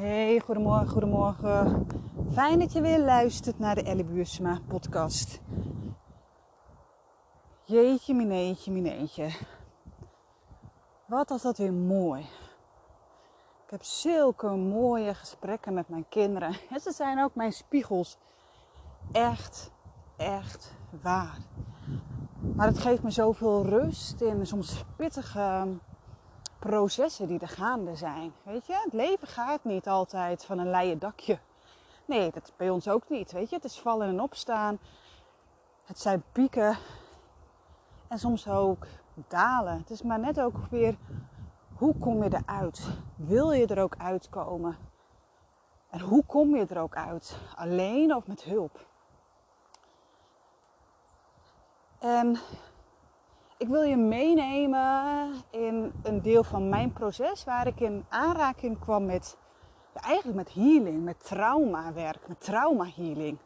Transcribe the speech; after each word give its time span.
Hey, 0.00 0.40
goedemorgen, 0.44 0.88
goedemorgen. 0.88 1.86
Fijn 2.32 2.58
dat 2.58 2.72
je 2.72 2.80
weer 2.80 2.98
luistert 2.98 3.58
naar 3.58 3.74
de 3.74 3.82
Ellie 3.82 4.60
podcast. 4.68 5.40
Jeetje, 7.64 8.14
mineetje, 8.14 8.70
mineetje. 8.72 9.30
Wat 11.06 11.28
was 11.28 11.42
dat 11.42 11.58
weer 11.58 11.72
mooi. 11.72 12.20
Ik 13.64 13.70
heb 13.70 13.82
zulke 13.82 14.48
mooie 14.50 15.14
gesprekken 15.14 15.74
met 15.74 15.88
mijn 15.88 16.08
kinderen. 16.08 16.56
En 16.70 16.80
ze 16.80 16.92
zijn 16.92 17.22
ook 17.22 17.34
mijn 17.34 17.52
spiegels. 17.52 18.16
Echt, 19.12 19.70
echt 20.16 20.72
waar. 21.02 21.38
Maar 22.54 22.66
het 22.66 22.78
geeft 22.78 23.02
me 23.02 23.10
zoveel 23.10 23.64
rust 23.64 24.20
in 24.20 24.46
soms 24.46 24.84
pittige 24.96 25.66
processen 26.60 27.26
die 27.26 27.40
er 27.40 27.48
gaande 27.48 27.96
zijn. 27.96 28.32
Weet 28.42 28.66
je, 28.66 28.80
het 28.84 28.92
leven 28.92 29.28
gaat 29.28 29.64
niet 29.64 29.88
altijd 29.88 30.44
van 30.44 30.58
een 30.58 30.70
leien 30.70 30.98
dakje. 30.98 31.38
Nee, 32.04 32.30
dat 32.30 32.42
is 32.42 32.56
bij 32.56 32.70
ons 32.70 32.88
ook 32.88 33.08
niet. 33.08 33.32
Weet 33.32 33.50
je, 33.50 33.56
het 33.56 33.64
is 33.64 33.80
vallen 33.80 34.08
en 34.08 34.20
opstaan. 34.20 34.78
Het 35.84 36.00
zijn 36.00 36.22
pieken 36.32 36.78
en 38.08 38.18
soms 38.18 38.48
ook 38.48 38.86
dalen. 39.28 39.78
Het 39.78 39.90
is 39.90 40.02
maar 40.02 40.18
net 40.18 40.40
ook 40.40 40.56
weer 40.70 40.96
hoe 41.74 41.98
kom 41.98 42.22
je 42.22 42.40
eruit? 42.44 42.88
Wil 43.16 43.52
je 43.52 43.66
er 43.66 43.82
ook 43.82 43.96
uitkomen? 43.98 44.76
En 45.90 46.00
hoe 46.00 46.24
kom 46.26 46.56
je 46.56 46.66
er 46.66 46.80
ook 46.80 46.96
uit? 46.96 47.38
Alleen 47.54 48.14
of 48.14 48.26
met 48.26 48.42
hulp? 48.42 48.86
En 51.98 52.38
ik 53.60 53.68
wil 53.68 53.82
je 53.82 53.96
meenemen 53.96 55.32
in 55.50 55.92
een 56.02 56.22
deel 56.22 56.44
van 56.44 56.68
mijn 56.68 56.92
proces 56.92 57.44
waar 57.44 57.66
ik 57.66 57.80
in 57.80 58.06
aanraking 58.08 58.78
kwam 58.78 59.04
met, 59.04 59.36
eigenlijk 59.94 60.36
met 60.36 60.54
healing, 60.54 61.04
met 61.04 61.24
traumawerk, 61.24 62.28
met 62.28 62.40
trauma 62.40 62.86
healing. 62.96 63.38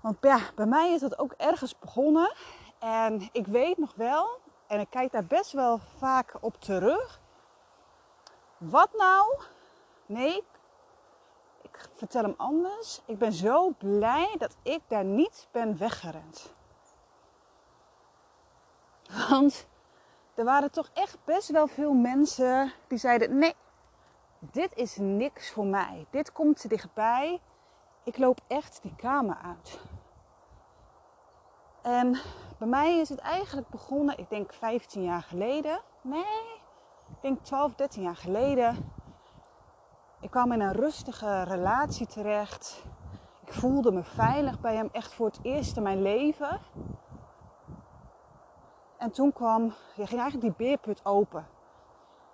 Want 0.00 0.16
ja, 0.20 0.38
bij 0.54 0.66
mij 0.66 0.92
is 0.92 1.00
dat 1.00 1.18
ook 1.18 1.32
ergens 1.36 1.78
begonnen. 1.78 2.34
En 2.78 3.28
ik 3.32 3.46
weet 3.46 3.78
nog 3.78 3.94
wel, 3.94 4.28
en 4.66 4.80
ik 4.80 4.90
kijk 4.90 5.12
daar 5.12 5.26
best 5.26 5.52
wel 5.52 5.78
vaak 5.98 6.34
op 6.40 6.60
terug. 6.60 7.20
Wat 8.58 8.90
nou? 8.96 9.34
Nee, 10.06 10.44
ik 11.62 11.88
vertel 11.94 12.22
hem 12.22 12.34
anders. 12.36 13.02
Ik 13.06 13.18
ben 13.18 13.32
zo 13.32 13.70
blij 13.78 14.34
dat 14.38 14.56
ik 14.62 14.80
daar 14.88 15.04
niet 15.04 15.48
ben 15.50 15.78
weggerend. 15.78 16.54
Want 19.28 19.66
er 20.34 20.44
waren 20.44 20.70
toch 20.70 20.90
echt 20.92 21.18
best 21.24 21.50
wel 21.50 21.66
veel 21.66 21.92
mensen 21.92 22.72
die 22.88 22.98
zeiden: 22.98 23.38
nee, 23.38 23.54
dit 24.38 24.74
is 24.74 24.96
niks 24.96 25.50
voor 25.50 25.66
mij. 25.66 26.06
Dit 26.10 26.32
komt 26.32 26.60
te 26.60 26.68
dichtbij. 26.68 27.40
Ik 28.04 28.18
loop 28.18 28.40
echt 28.46 28.78
die 28.82 28.94
kamer 28.96 29.36
uit. 29.44 29.80
En 31.82 32.18
bij 32.58 32.68
mij 32.68 32.98
is 32.98 33.08
het 33.08 33.18
eigenlijk 33.18 33.68
begonnen, 33.68 34.18
ik 34.18 34.30
denk 34.30 34.52
15 34.52 35.02
jaar 35.02 35.22
geleden. 35.22 35.80
Nee, 36.00 36.60
ik 37.08 37.20
denk 37.20 37.44
12, 37.44 37.74
13 37.74 38.02
jaar 38.02 38.16
geleden. 38.16 38.92
Ik 40.20 40.30
kwam 40.30 40.52
in 40.52 40.60
een 40.60 40.72
rustige 40.72 41.42
relatie 41.42 42.06
terecht. 42.06 42.84
Ik 43.46 43.52
voelde 43.52 43.92
me 43.92 44.02
veilig 44.02 44.60
bij 44.60 44.74
hem, 44.74 44.88
echt 44.92 45.14
voor 45.14 45.26
het 45.26 45.38
eerst 45.42 45.76
in 45.76 45.82
mijn 45.82 46.02
leven. 46.02 46.60
En 49.02 49.10
toen 49.10 49.32
kwam, 49.32 49.62
je 49.94 50.06
ging 50.06 50.20
eigenlijk 50.20 50.40
die 50.40 50.66
beerput 50.66 51.04
open. 51.04 51.46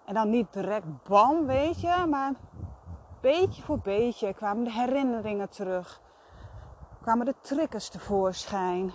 En 0.04 0.14
dan 0.14 0.30
niet 0.30 0.52
direct 0.52 1.02
bam, 1.02 1.46
weet 1.46 1.80
je, 1.80 2.06
maar 2.08 2.32
beetje 3.20 3.62
voor 3.62 3.78
beetje 3.78 4.34
kwamen 4.34 4.64
de 4.64 4.72
herinneringen 4.72 5.48
terug. 5.48 6.00
Kwamen 7.02 7.26
de 7.26 7.34
triggers 7.40 7.88
tevoorschijn. 7.88 8.92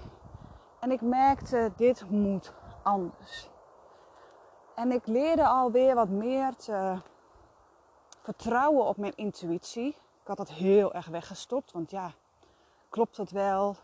En 0.79 0.91
ik 0.91 1.01
merkte, 1.01 1.71
dit 1.75 2.09
moet 2.09 2.53
anders. 2.83 3.49
En 4.75 4.91
ik 4.91 5.07
leerde 5.07 5.47
alweer 5.47 5.95
wat 5.95 6.09
meer 6.09 6.55
te 6.55 6.97
vertrouwen 8.21 8.85
op 8.85 8.97
mijn 8.97 9.15
intuïtie. 9.15 9.87
Ik 10.21 10.27
had 10.27 10.37
dat 10.37 10.49
heel 10.49 10.93
erg 10.93 11.07
weggestopt, 11.07 11.71
want 11.71 11.91
ja, 11.91 12.11
klopt 12.89 13.17
het 13.17 13.31
wel? 13.31 13.75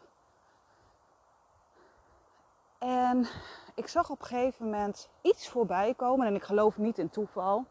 En 2.80 3.28
ik 3.76 3.88
zag 3.88 4.10
op 4.10 4.20
een 4.20 4.26
gegeven 4.26 4.66
moment 4.66 5.10
iets 5.22 5.50
voorbij 5.50 5.94
komen, 5.94 6.28
en 6.28 6.36
ik 6.36 6.44
geloof 6.44 6.78
niet 6.78 6.98
in 6.98 7.10
toeval, 7.10 7.66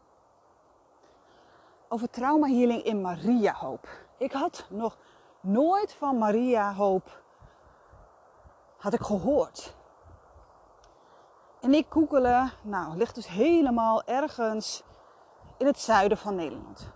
over 1.87 2.09
trauma 2.09 2.47
healing 2.47 2.83
in 2.83 3.01
Maria 3.01 3.53
Hoop. 3.53 3.87
Ik 4.17 4.31
had 4.31 4.65
nog 4.69 4.97
nooit 5.39 5.93
van 5.93 6.17
Maria 6.17 6.73
Hoop 6.73 7.21
had 8.77 8.93
ik 8.93 9.01
gehoord. 9.01 9.75
En 11.61 11.73
ik 11.73 11.85
googelen, 11.89 12.51
nou, 12.61 12.97
ligt 12.97 13.15
dus 13.15 13.27
helemaal 13.27 14.03
ergens 14.03 14.83
in 15.57 15.65
het 15.65 15.79
zuiden 15.79 16.17
van 16.17 16.35
Nederland. 16.35 16.91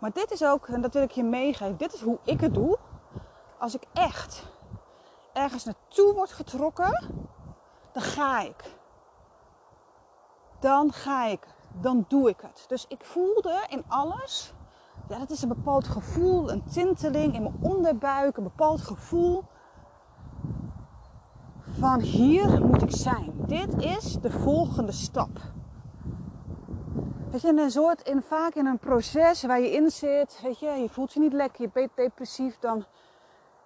Maar 0.00 0.12
dit 0.12 0.30
is 0.30 0.44
ook, 0.44 0.68
en 0.68 0.80
dat 0.80 0.92
wil 0.92 1.02
ik 1.02 1.10
je 1.10 1.24
meegeven, 1.24 1.76
dit 1.76 1.92
is 1.92 2.00
hoe 2.00 2.18
ik 2.22 2.40
het 2.40 2.54
doe. 2.54 2.78
Als 3.58 3.74
ik 3.74 3.82
echt 3.92 4.42
ergens 5.38 5.64
naartoe 5.64 6.14
word 6.14 6.32
getrokken, 6.32 7.08
dan 7.92 8.02
ga 8.02 8.40
ik. 8.40 8.76
Dan 10.60 10.92
ga 10.92 11.26
ik. 11.26 11.46
Dan 11.80 12.04
doe 12.08 12.28
ik 12.28 12.40
het. 12.40 12.64
Dus 12.68 12.84
ik 12.88 13.04
voelde 13.04 13.66
in 13.68 13.84
alles, 13.88 14.52
ja, 15.08 15.18
dat 15.18 15.30
is 15.30 15.42
een 15.42 15.48
bepaald 15.48 15.88
gevoel, 15.88 16.50
een 16.50 16.64
tinteling 16.64 17.34
in 17.34 17.42
mijn 17.42 17.58
onderbuik, 17.60 18.36
een 18.36 18.42
bepaald 18.42 18.80
gevoel 18.80 19.44
van 21.78 22.00
hier 22.00 22.64
moet 22.64 22.82
ik 22.82 22.96
zijn. 22.96 23.32
Dit 23.34 23.82
is 23.82 24.12
de 24.12 24.30
volgende 24.30 24.92
stap. 24.92 25.40
Weet 27.30 27.40
je, 27.40 27.48
een 27.48 27.70
soort, 27.70 28.02
in, 28.02 28.22
vaak 28.22 28.54
in 28.54 28.66
een 28.66 28.78
proces 28.78 29.42
waar 29.42 29.60
je 29.60 29.70
in 29.70 29.90
zit, 29.90 30.40
weet 30.42 30.58
je, 30.58 30.70
je 30.70 30.88
voelt 30.88 31.12
je 31.12 31.20
niet 31.20 31.32
lekker, 31.32 31.62
je 31.62 31.70
bent 31.72 31.90
depressief 31.94 32.58
dan. 32.58 32.84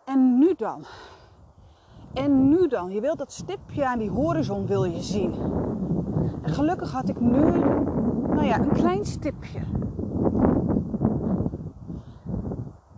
En 0.04 0.38
nu 0.38 0.54
dan? 0.54 0.84
En 2.14 2.48
nu 2.48 2.68
dan? 2.68 2.90
Je 2.90 3.00
wilt 3.00 3.18
dat 3.18 3.32
stipje 3.32 3.86
aan 3.86 3.98
die 3.98 4.10
horizon 4.10 4.66
wil 4.66 4.84
je 4.84 5.02
zien. 5.02 5.34
En 6.42 6.52
gelukkig 6.52 6.92
had 6.92 7.08
ik 7.08 7.20
nu, 7.20 7.58
nou 8.28 8.44
ja, 8.44 8.58
een 8.58 8.72
klein 8.72 9.04
stipje. 9.04 9.60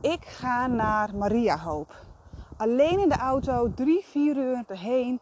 Ik 0.01 0.25
ga 0.25 0.67
naar 0.67 1.17
Maria 1.17 1.59
Hoop 1.59 2.05
alleen 2.57 2.99
in 2.99 3.09
de 3.09 3.17
auto, 3.17 3.73
drie, 3.75 4.05
vier 4.05 4.37
uur 4.37 4.65
erheen. 4.67 5.21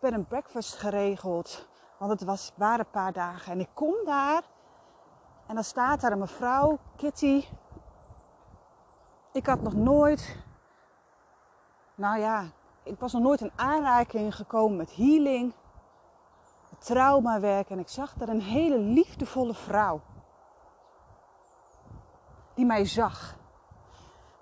Ben 0.00 0.14
een 0.14 0.26
breakfast 0.26 0.74
geregeld, 0.74 1.68
want 1.98 2.10
het 2.10 2.24
was, 2.24 2.52
waren 2.56 2.78
een 2.78 2.90
paar 2.90 3.12
dagen. 3.12 3.52
En 3.52 3.60
ik 3.60 3.68
kom 3.74 3.94
daar 4.04 4.42
en 5.46 5.54
dan 5.54 5.64
staat 5.64 6.00
daar 6.00 6.12
een 6.12 6.18
mevrouw, 6.18 6.78
Kitty. 6.96 7.44
Ik 9.32 9.46
had 9.46 9.62
nog 9.62 9.74
nooit, 9.74 10.36
nou 11.94 12.18
ja, 12.18 12.44
ik 12.84 12.98
was 12.98 13.12
nog 13.12 13.22
nooit 13.22 13.40
in 13.40 13.52
aanraking 13.56 14.36
gekomen 14.36 14.76
met 14.76 14.96
healing, 14.96 15.54
traumawerk. 16.78 17.70
En 17.70 17.78
ik 17.78 17.88
zag 17.88 18.14
daar 18.14 18.28
een 18.28 18.42
hele 18.42 18.78
liefdevolle 18.78 19.54
vrouw. 19.54 20.00
Die 22.54 22.66
mij 22.66 22.84
zag. 22.84 23.36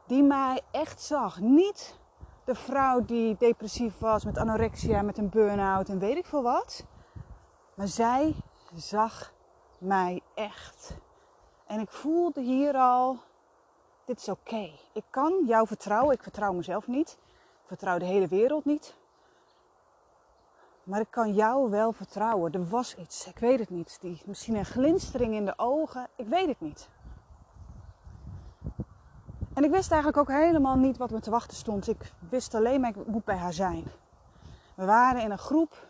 Die 0.07 0.23
mij 0.23 0.61
echt 0.71 1.03
zag. 1.03 1.41
Niet 1.41 2.01
de 2.45 2.55
vrouw 2.55 3.05
die 3.05 3.37
depressief 3.39 3.99
was 3.99 4.25
met 4.25 4.39
anorexia, 4.39 5.03
met 5.03 5.19
een 5.19 5.29
burn-out 5.29 5.89
en 5.89 5.99
weet 5.99 6.17
ik 6.17 6.27
veel 6.27 6.43
wat. 6.43 6.87
Maar 7.75 7.89
zij 7.89 8.35
zag 8.75 9.33
mij 9.79 10.23
echt. 10.35 10.97
En 11.67 11.81
ik 11.81 11.91
voelde 11.91 12.41
hier 12.41 12.75
al, 12.75 13.19
dit 14.05 14.19
is 14.19 14.29
oké. 14.29 14.71
Ik 14.93 15.05
kan 15.11 15.45
jou 15.47 15.67
vertrouwen. 15.67 16.15
Ik 16.15 16.23
vertrouw 16.23 16.53
mezelf 16.53 16.87
niet. 16.87 17.19
Vertrouw 17.67 17.99
de 17.99 18.05
hele 18.05 18.29
wereld 18.29 18.65
niet. 18.65 18.95
Maar 20.83 21.01
ik 21.01 21.11
kan 21.11 21.33
jou 21.33 21.71
wel 21.71 21.93
vertrouwen. 21.93 22.53
Er 22.53 22.69
was 22.69 22.97
iets, 22.97 23.27
ik 23.27 23.39
weet 23.39 23.59
het 23.59 23.71
niet. 23.71 23.99
Die, 24.01 24.23
misschien 24.25 24.55
een 24.55 24.65
glinstering 24.65 25.35
in 25.35 25.45
de 25.45 25.55
ogen, 25.57 26.09
ik 26.17 26.27
weet 26.27 26.47
het 26.47 26.61
niet. 26.61 26.89
En 29.55 29.65
ik 29.65 29.71
wist 29.71 29.93
eigenlijk 29.93 30.31
ook 30.31 30.37
helemaal 30.37 30.77
niet 30.77 30.97
wat 30.97 31.11
me 31.11 31.21
te 31.21 31.31
wachten 31.31 31.57
stond. 31.57 31.89
Ik 31.89 32.13
wist 32.29 32.55
alleen 32.55 32.81
maar, 32.81 32.91
ik 32.91 33.07
moet 33.07 33.25
bij 33.25 33.37
haar 33.37 33.53
zijn. 33.53 33.85
We 34.75 34.85
waren 34.85 35.23
in 35.23 35.31
een 35.31 35.39
groep. 35.39 35.87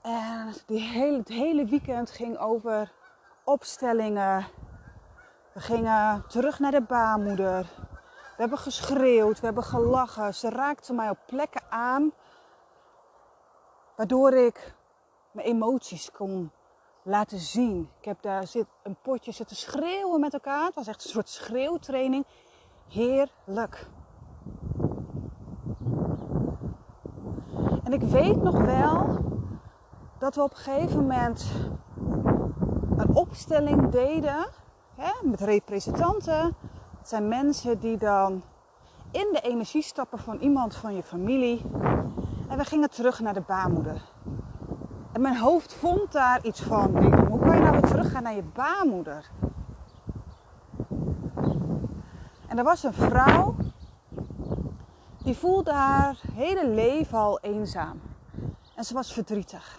En 0.00 0.54
die 0.66 0.80
hele, 0.80 1.18
het 1.18 1.28
hele 1.28 1.64
weekend 1.64 2.10
ging 2.10 2.38
over 2.38 2.92
opstellingen. 3.44 4.46
We 5.52 5.60
gingen 5.60 6.24
terug 6.28 6.58
naar 6.58 6.70
de 6.70 6.80
baarmoeder. 6.80 7.66
We 8.40 8.46
hebben 8.46 8.64
geschreeuwd, 8.64 9.40
we 9.40 9.46
hebben 9.46 9.64
gelachen. 9.64 10.34
Ze 10.34 10.48
raakte 10.48 10.92
mij 10.92 11.10
op 11.10 11.18
plekken 11.26 11.62
aan. 11.70 12.12
Waardoor 13.96 14.32
ik 14.32 14.74
mijn 15.30 15.46
emoties 15.46 16.10
kon 16.12 16.50
laten 17.02 17.38
zien. 17.38 17.90
Ik 17.98 18.04
heb 18.04 18.22
daar 18.22 18.46
zit 18.46 18.66
een 18.82 18.96
potje 19.02 19.32
zitten 19.32 19.56
schreeuwen 19.56 20.20
met 20.20 20.32
elkaar. 20.32 20.64
Het 20.64 20.74
was 20.74 20.86
echt 20.86 21.04
een 21.04 21.10
soort 21.10 21.28
schreeuwtraining. 21.28 22.26
Heerlijk. 22.88 23.86
En 27.84 27.92
ik 27.92 28.02
weet 28.02 28.42
nog 28.42 28.58
wel 28.58 29.18
dat 30.18 30.34
we 30.34 30.42
op 30.42 30.50
een 30.50 30.56
gegeven 30.56 31.00
moment 31.00 31.50
een 32.96 33.14
opstelling 33.14 33.88
deden 33.88 34.46
hè, 34.94 35.12
met 35.22 35.40
representanten. 35.40 36.56
Het 37.00 37.08
zijn 37.08 37.28
mensen 37.28 37.78
die 37.78 37.96
dan 37.96 38.42
in 39.10 39.28
de 39.32 39.40
energie 39.40 39.82
stappen 39.82 40.18
van 40.18 40.38
iemand 40.38 40.76
van 40.76 40.94
je 40.94 41.02
familie. 41.02 41.62
En 42.48 42.58
we 42.58 42.64
gingen 42.64 42.90
terug 42.90 43.20
naar 43.20 43.34
de 43.34 43.40
baarmoeder. 43.40 44.02
En 45.12 45.20
mijn 45.20 45.36
hoofd 45.36 45.74
vond 45.74 46.12
daar 46.12 46.44
iets 46.44 46.60
van. 46.62 47.14
hoe 47.28 47.38
kan 47.40 47.56
je 47.56 47.62
nou 47.62 47.72
weer 47.72 47.90
teruggaan 47.90 48.22
naar 48.22 48.34
je 48.34 48.42
baarmoeder? 48.42 49.30
En 52.46 52.58
er 52.58 52.64
was 52.64 52.82
een 52.82 52.92
vrouw 52.92 53.54
die 55.22 55.36
voelde 55.36 55.72
haar 55.72 56.20
hele 56.32 56.68
leven 56.68 57.18
al 57.18 57.40
eenzaam. 57.40 58.00
En 58.74 58.84
ze 58.84 58.94
was 58.94 59.12
verdrietig. 59.12 59.78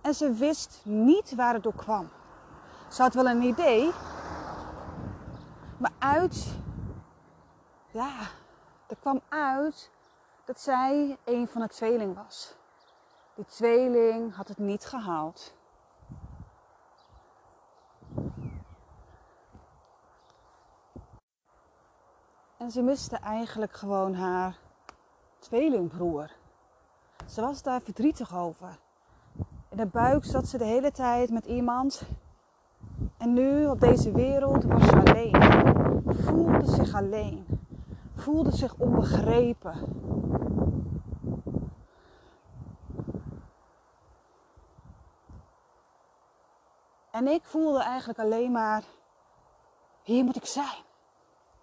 En 0.00 0.14
ze 0.14 0.32
wist 0.32 0.80
niet 0.84 1.34
waar 1.34 1.54
het 1.54 1.62
door 1.62 1.74
kwam. 1.74 2.08
Ze 2.88 3.02
had 3.02 3.14
wel 3.14 3.28
een 3.28 3.42
idee. 3.42 3.90
Maar 5.78 5.92
uit, 5.98 6.58
ja, 7.90 8.20
er 8.86 8.96
kwam 9.00 9.20
uit 9.28 9.90
dat 10.44 10.60
zij 10.60 11.18
een 11.24 11.48
van 11.48 11.60
de 11.60 11.68
tweeling 11.68 12.14
was. 12.14 12.54
Die 13.34 13.44
tweeling 13.44 14.34
had 14.34 14.48
het 14.48 14.58
niet 14.58 14.84
gehaald. 14.84 15.54
En 22.56 22.70
ze 22.70 22.82
miste 22.82 23.16
eigenlijk 23.16 23.72
gewoon 23.72 24.14
haar 24.14 24.58
tweelingbroer. 25.38 26.30
Ze 27.26 27.40
was 27.40 27.62
daar 27.62 27.80
verdrietig 27.80 28.36
over. 28.36 28.78
In 29.68 29.76
de 29.76 29.86
buik 29.86 30.24
zat 30.24 30.48
ze 30.48 30.58
de 30.58 30.64
hele 30.64 30.92
tijd 30.92 31.30
met 31.30 31.46
iemand. 31.46 32.02
En 33.16 33.32
nu 33.32 33.66
op 33.66 33.80
deze 33.80 34.12
wereld 34.12 34.64
was 34.64 34.82
ze 34.82 34.96
alleen. 34.96 36.02
Voelde 36.06 36.70
zich 36.70 36.94
alleen. 36.94 37.46
Voelde 38.14 38.56
zich 38.56 38.74
onbegrepen. 38.78 39.74
En 47.10 47.26
ik 47.26 47.44
voelde 47.44 47.82
eigenlijk 47.82 48.18
alleen 48.18 48.52
maar, 48.52 48.82
hier 50.02 50.24
moet 50.24 50.36
ik 50.36 50.46
zijn. 50.46 50.84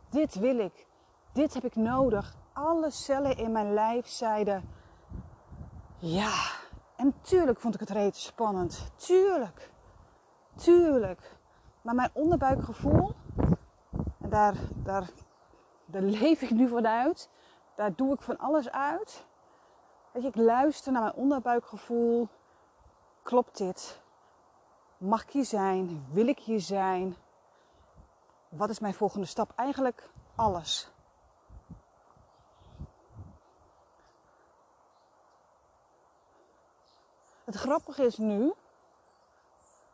Dit 0.09 0.35
wil 0.35 0.59
ik. 0.59 0.87
Dit 1.33 1.53
heb 1.53 1.63
ik 1.63 1.75
nodig. 1.75 2.35
Alle 2.53 2.89
cellen 2.89 3.37
in 3.37 3.51
mijn 3.51 3.73
lijf 3.73 4.07
zeiden, 4.07 4.63
ja. 6.05 6.31
En 6.95 7.13
tuurlijk 7.21 7.59
vond 7.59 7.73
ik 7.73 7.79
het 7.79 7.89
reeds 7.89 8.25
spannend. 8.25 8.91
Tuurlijk. 8.95 9.71
Tuurlijk. 10.55 11.35
Maar 11.81 11.95
mijn 11.95 12.09
onderbuikgevoel, 12.13 13.15
en 14.21 14.29
daar, 14.29 14.55
daar, 14.73 15.09
daar 15.85 16.01
leef 16.01 16.41
ik 16.41 16.49
nu 16.49 16.67
vanuit. 16.67 17.29
Daar 17.75 17.95
doe 17.95 18.13
ik 18.13 18.21
van 18.21 18.37
alles 18.37 18.69
uit. 18.71 19.25
Weet 20.11 20.23
ik 20.23 20.35
luister 20.35 20.91
naar 20.91 21.01
mijn 21.01 21.13
onderbuikgevoel. 21.13 22.27
Klopt 23.21 23.57
dit? 23.57 24.01
Mag 24.97 25.23
ik 25.23 25.29
hier 25.29 25.45
zijn? 25.45 26.05
Wil 26.11 26.27
ik 26.27 26.39
hier 26.39 26.61
zijn? 26.61 27.15
Wat 28.49 28.69
is 28.69 28.79
mijn 28.79 28.93
volgende 28.93 29.25
stap? 29.25 29.51
Eigenlijk 29.55 30.09
alles. 30.35 30.91
Het 37.43 37.55
grappige 37.55 38.05
is 38.05 38.17
nu 38.17 38.53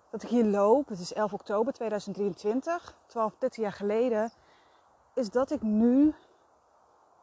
dat 0.09 0.23
ik 0.23 0.29
hier 0.29 0.45
loop. 0.45 0.87
Het 0.87 0.99
is 0.99 1.13
11 1.13 1.33
oktober 1.33 1.73
2023, 1.73 2.95
12, 3.05 3.33
13 3.37 3.63
jaar 3.63 3.73
geleden. 3.73 4.31
Is 5.13 5.29
dat 5.29 5.51
ik 5.51 5.61
nu 5.61 6.13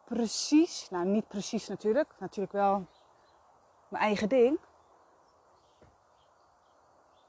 precies, 0.04 0.90
nou 0.90 1.04
niet 1.06 1.28
precies 1.28 1.68
natuurlijk, 1.68 2.14
natuurlijk 2.18 2.52
wel 2.52 2.86
mijn 3.88 4.02
eigen 4.02 4.28
ding. 4.28 4.58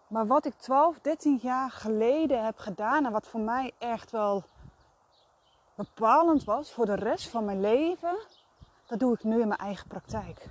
Maar 0.07 0.27
wat 0.27 0.45
ik 0.45 0.53
12, 0.53 0.99
13 0.99 1.39
jaar 1.41 1.71
geleden 1.71 2.45
heb 2.45 2.57
gedaan 2.57 3.05
en 3.05 3.11
wat 3.11 3.27
voor 3.27 3.39
mij 3.39 3.73
echt 3.77 4.11
wel 4.11 4.43
bepalend 5.75 6.43
was 6.43 6.73
voor 6.73 6.85
de 6.85 6.95
rest 6.95 7.29
van 7.29 7.45
mijn 7.45 7.61
leven, 7.61 8.17
dat 8.87 8.99
doe 8.99 9.13
ik 9.13 9.23
nu 9.23 9.41
in 9.41 9.47
mijn 9.47 9.59
eigen 9.59 9.87
praktijk. 9.87 10.49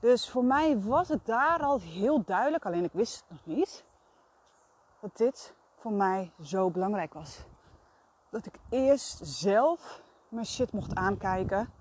Dus 0.00 0.30
voor 0.30 0.44
mij 0.44 0.80
was 0.80 1.08
het 1.08 1.26
daar 1.26 1.62
al 1.62 1.80
heel 1.80 2.24
duidelijk, 2.24 2.66
alleen 2.66 2.84
ik 2.84 2.92
wist 2.92 3.20
het 3.20 3.30
nog 3.30 3.56
niet, 3.56 3.84
dat 5.00 5.16
dit 5.16 5.54
voor 5.76 5.92
mij 5.92 6.32
zo 6.42 6.70
belangrijk 6.70 7.14
was. 7.14 7.44
Dat 8.30 8.46
ik 8.46 8.54
eerst 8.68 9.20
zelf 9.22 10.02
mijn 10.28 10.46
shit 10.46 10.72
mocht 10.72 10.94
aankijken. 10.94 11.72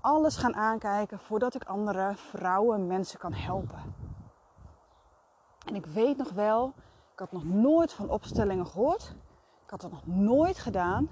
Alles 0.00 0.36
gaan 0.36 0.54
aankijken 0.54 1.18
voordat 1.18 1.54
ik 1.54 1.64
andere 1.64 2.14
vrouwen, 2.14 2.86
mensen 2.86 3.18
kan 3.18 3.32
helpen. 3.32 3.94
En 5.66 5.74
ik 5.74 5.86
weet 5.86 6.16
nog 6.16 6.30
wel, 6.30 6.72
ik 7.12 7.18
had 7.18 7.32
nog 7.32 7.44
nooit 7.44 7.92
van 7.92 8.10
opstellingen 8.10 8.66
gehoord. 8.66 9.14
Ik 9.64 9.70
had 9.70 9.82
het 9.82 9.92
nog 9.92 10.06
nooit 10.06 10.58
gedaan. 10.58 11.08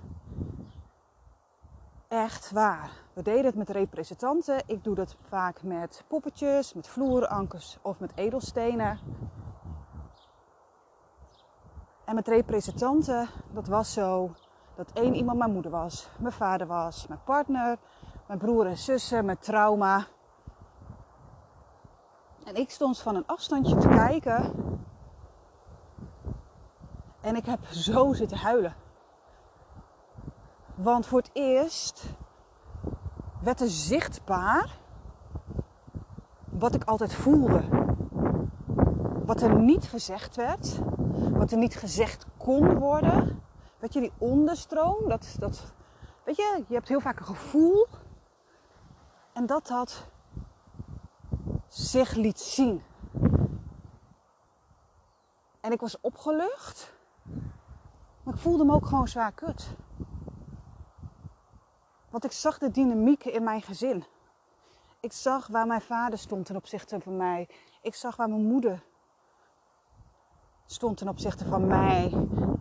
Echt 2.09 2.51
waar. 2.51 3.06
We 3.17 3.23
deden 3.23 3.45
het 3.45 3.55
met 3.55 3.71
representanten. 3.71 4.63
Ik 4.67 4.85
doe 4.85 4.95
dat 4.95 5.17
vaak 5.29 5.63
met 5.63 6.05
poppetjes, 6.07 6.75
met 6.75 6.89
vloerankers 6.89 7.79
of 7.83 7.99
met 7.99 8.13
edelstenen. 8.15 8.99
En 12.05 12.15
met 12.15 12.29
representanten, 12.29 13.29
dat 13.53 13.67
was 13.67 13.93
zo 13.93 14.31
dat 14.75 14.91
één 14.93 15.15
iemand 15.15 15.39
mijn 15.39 15.53
moeder 15.53 15.71
was, 15.71 16.09
mijn 16.19 16.33
vader 16.33 16.67
was, 16.67 17.07
mijn 17.07 17.21
partner, 17.25 17.79
mijn 18.27 18.39
broer 18.39 18.67
en 18.67 18.77
zussen, 18.77 19.25
mijn 19.25 19.39
trauma. 19.39 20.07
En 22.45 22.55
ik 22.55 22.71
stond 22.71 22.99
van 22.99 23.17
een 23.17 23.27
afstandje 23.27 23.77
te 23.77 23.89
kijken. 23.89 24.53
En 27.21 27.37
ik 27.37 27.47
heb 27.47 27.67
zo 27.67 28.13
zitten 28.13 28.39
huilen. 28.39 28.75
Want 30.75 31.07
voor 31.07 31.19
het 31.19 31.31
eerst 31.33 32.17
werd 33.47 33.61
er 33.61 33.69
zichtbaar 33.69 34.79
wat 36.45 36.75
ik 36.75 36.85
altijd 36.85 37.15
voelde. 37.15 37.63
Wat 39.27 39.43
er 39.43 39.55
niet 39.55 39.85
gezegd 39.85 40.37
werd, 40.37 40.79
wat 41.31 41.51
er 41.51 41.59
niet 41.59 41.77
gezegd 41.77 42.27
kon 42.37 42.79
worden. 42.79 43.43
Weet 43.79 43.93
je, 43.93 44.01
die 44.01 44.13
onderstroom, 44.19 45.09
dat, 45.09 45.37
dat, 45.39 45.73
weet 46.25 46.37
je, 46.37 46.65
je 46.69 46.75
hebt 46.75 46.89
heel 46.89 47.01
vaak 47.01 47.19
een 47.19 47.27
gevoel. 47.27 47.87
En 49.33 49.47
dat 49.47 49.67
dat 49.67 50.07
zich 51.69 52.15
liet 52.15 52.41
zien. 52.41 52.83
En 55.61 55.73
ik 55.73 55.81
was 55.81 56.01
opgelucht, 56.01 56.95
maar 58.23 58.35
ik 58.35 58.41
voelde 58.41 58.65
me 58.65 58.73
ook 58.73 58.87
gewoon 58.87 59.09
zwaar 59.09 59.33
kut. 59.33 59.77
Want 62.17 62.29
ik 62.29 62.35
zag 62.35 62.59
de 62.59 62.71
dynamieken 62.71 63.33
in 63.33 63.43
mijn 63.43 63.63
gezin. 63.63 64.05
Ik 65.01 65.13
zag 65.13 65.47
waar 65.47 65.67
mijn 65.67 65.81
vader 65.81 66.19
stond 66.19 66.47
ten 66.47 66.57
opzichte 66.57 67.01
van 67.01 67.17
mij. 67.17 67.49
Ik 67.83 67.95
zag 67.95 68.17
waar 68.17 68.29
mijn 68.29 68.47
moeder 68.47 68.83
stond 70.67 70.97
ten 70.97 71.09
opzichte 71.09 71.45
van 71.47 71.67
mij 71.67 72.13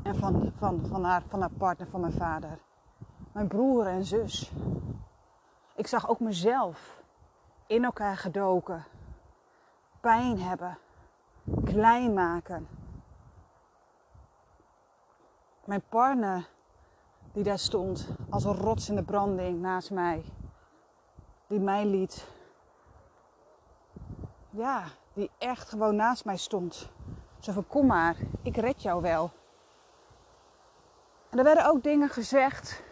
en 0.03 0.15
van, 0.15 0.53
van, 0.57 0.85
van, 0.87 1.03
haar, 1.03 1.23
van 1.27 1.39
haar 1.39 1.49
partner, 1.49 1.87
van 1.87 1.99
mijn 1.99 2.13
vader. 2.13 2.59
Mijn 3.31 3.47
broer 3.47 3.87
en 3.87 4.05
zus. 4.05 4.51
Ik 5.75 5.87
zag 5.87 6.09
ook 6.09 6.19
mezelf 6.19 7.01
in 7.67 7.83
elkaar 7.83 8.17
gedoken. 8.17 8.85
Pijn 9.99 10.39
hebben. 10.39 10.77
Klein 11.63 12.13
maken. 12.13 12.67
Mijn 15.65 15.83
partner 15.89 16.53
die 17.35 17.43
daar 17.43 17.59
stond 17.59 18.07
als 18.29 18.43
een 18.43 18.55
rots 18.55 18.89
in 18.89 18.95
de 18.95 19.03
branding 19.03 19.61
naast 19.61 19.91
mij. 19.91 20.23
Die 21.47 21.59
mij 21.59 21.85
liet. 21.85 22.27
Ja, 24.49 24.83
die 25.13 25.29
echt 25.37 25.69
gewoon 25.69 25.95
naast 25.95 26.25
mij 26.25 26.37
stond. 26.37 26.89
Zo 27.39 27.51
van 27.51 27.67
kom 27.67 27.85
maar, 27.85 28.15
ik 28.41 28.57
red 28.57 28.81
jou 28.81 29.01
wel. 29.01 29.31
En 31.29 31.37
er 31.37 31.43
werden 31.43 31.69
ook 31.69 31.83
dingen 31.83 32.09
gezegd. 32.09 32.83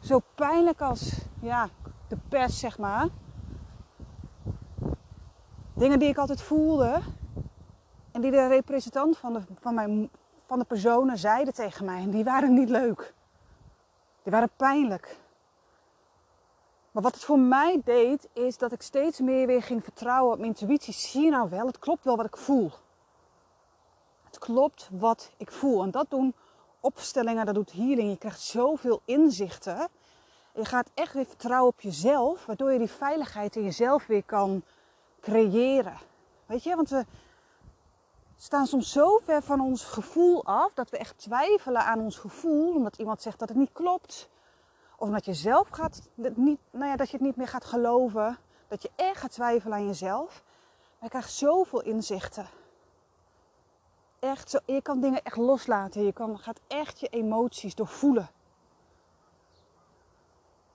Zo 0.00 0.20
pijnlijk 0.34 0.80
als 0.80 1.20
ja, 1.40 1.68
de 2.08 2.16
pers, 2.28 2.58
zeg 2.58 2.78
maar. 2.78 3.08
Dingen 5.74 5.98
die 5.98 6.08
ik 6.08 6.18
altijd 6.18 6.42
voelde. 6.42 7.00
En 8.12 8.20
die 8.20 8.30
de 8.30 8.48
representant 8.48 9.18
van 9.18 9.32
de, 9.32 9.40
van, 9.60 9.74
mijn, 9.74 10.10
van 10.46 10.58
de 10.58 10.64
personen 10.64 11.18
zeiden 11.18 11.54
tegen 11.54 11.84
mij. 11.84 12.00
En 12.00 12.10
die 12.10 12.24
waren 12.24 12.54
niet 12.54 12.68
leuk. 12.68 13.14
Die 14.22 14.32
waren 14.32 14.50
pijnlijk. 14.56 15.16
Maar 16.90 17.02
wat 17.02 17.14
het 17.14 17.24
voor 17.24 17.38
mij 17.38 17.80
deed, 17.84 18.28
is 18.32 18.58
dat 18.58 18.72
ik 18.72 18.82
steeds 18.82 19.20
meer 19.20 19.46
weer 19.46 19.62
ging 19.62 19.84
vertrouwen 19.84 20.32
op 20.32 20.38
mijn 20.38 20.50
intuïtie. 20.50 20.94
Zie 20.94 21.24
je 21.24 21.30
nou 21.30 21.50
wel, 21.50 21.66
het 21.66 21.78
klopt 21.78 22.04
wel 22.04 22.16
wat 22.16 22.26
ik 22.26 22.36
voel. 22.36 22.70
Het 24.24 24.38
klopt 24.38 24.88
wat 24.92 25.30
ik 25.36 25.52
voel. 25.52 25.82
En 25.82 25.90
dat 25.90 26.10
doen 26.10 26.34
opstellingen, 26.80 27.46
dat 27.46 27.54
doet 27.54 27.72
healing. 27.72 28.10
Je 28.10 28.18
krijgt 28.18 28.40
zoveel 28.40 29.00
inzichten. 29.04 29.88
Je 30.54 30.64
gaat 30.64 30.90
echt 30.94 31.12
weer 31.12 31.26
vertrouwen 31.26 31.70
op 31.70 31.80
jezelf, 31.80 32.46
waardoor 32.46 32.72
je 32.72 32.78
die 32.78 32.90
veiligheid 32.90 33.56
in 33.56 33.62
jezelf 33.62 34.06
weer 34.06 34.24
kan 34.24 34.62
creëren. 35.20 35.98
Weet 36.46 36.62
je, 36.62 36.76
want 36.76 36.90
we 36.90 37.04
staan 38.42 38.66
soms 38.66 38.92
zo 38.92 39.18
ver 39.18 39.42
van 39.42 39.60
ons 39.60 39.84
gevoel 39.84 40.44
af 40.44 40.72
dat 40.74 40.90
we 40.90 40.98
echt 40.98 41.18
twijfelen 41.18 41.84
aan 41.84 42.00
ons 42.00 42.18
gevoel, 42.18 42.74
omdat 42.74 42.96
iemand 42.96 43.22
zegt 43.22 43.38
dat 43.38 43.48
het 43.48 43.58
niet 43.58 43.72
klopt. 43.72 44.28
Of 44.96 45.08
omdat 45.08 45.24
je 45.24 45.34
zelf 45.34 45.68
gaat, 45.68 46.08
niet, 46.34 46.58
nou 46.70 46.86
ja, 46.86 46.96
dat 46.96 47.10
je 47.10 47.16
het 47.16 47.26
niet 47.26 47.36
meer 47.36 47.48
gaat 47.48 47.64
geloven. 47.64 48.38
Dat 48.68 48.82
je 48.82 48.90
echt 48.96 49.20
gaat 49.20 49.30
twijfelen 49.30 49.78
aan 49.78 49.86
jezelf. 49.86 50.42
Maar 50.92 51.02
je 51.02 51.08
krijgt 51.08 51.32
zoveel 51.32 51.82
inzichten. 51.82 52.46
Echt 54.18 54.50
zo, 54.50 54.58
je 54.66 54.82
kan 54.82 55.00
dingen 55.00 55.22
echt 55.22 55.36
loslaten. 55.36 56.04
Je 56.04 56.12
kan, 56.12 56.38
gaat 56.38 56.60
echt 56.66 57.00
je 57.00 57.08
emoties 57.08 57.74
doorvoelen. 57.74 58.30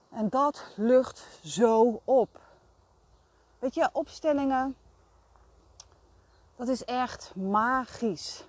En 0.10 0.30
dat 0.30 0.74
lucht 0.76 1.40
zo 1.44 2.02
op. 2.04 2.40
Weet 3.60 3.76
je, 3.76 3.90
opstellingen, 3.94 4.76
dat 6.58 6.68
is 6.68 6.86
echt 6.86 7.36
magisch. 7.36 8.46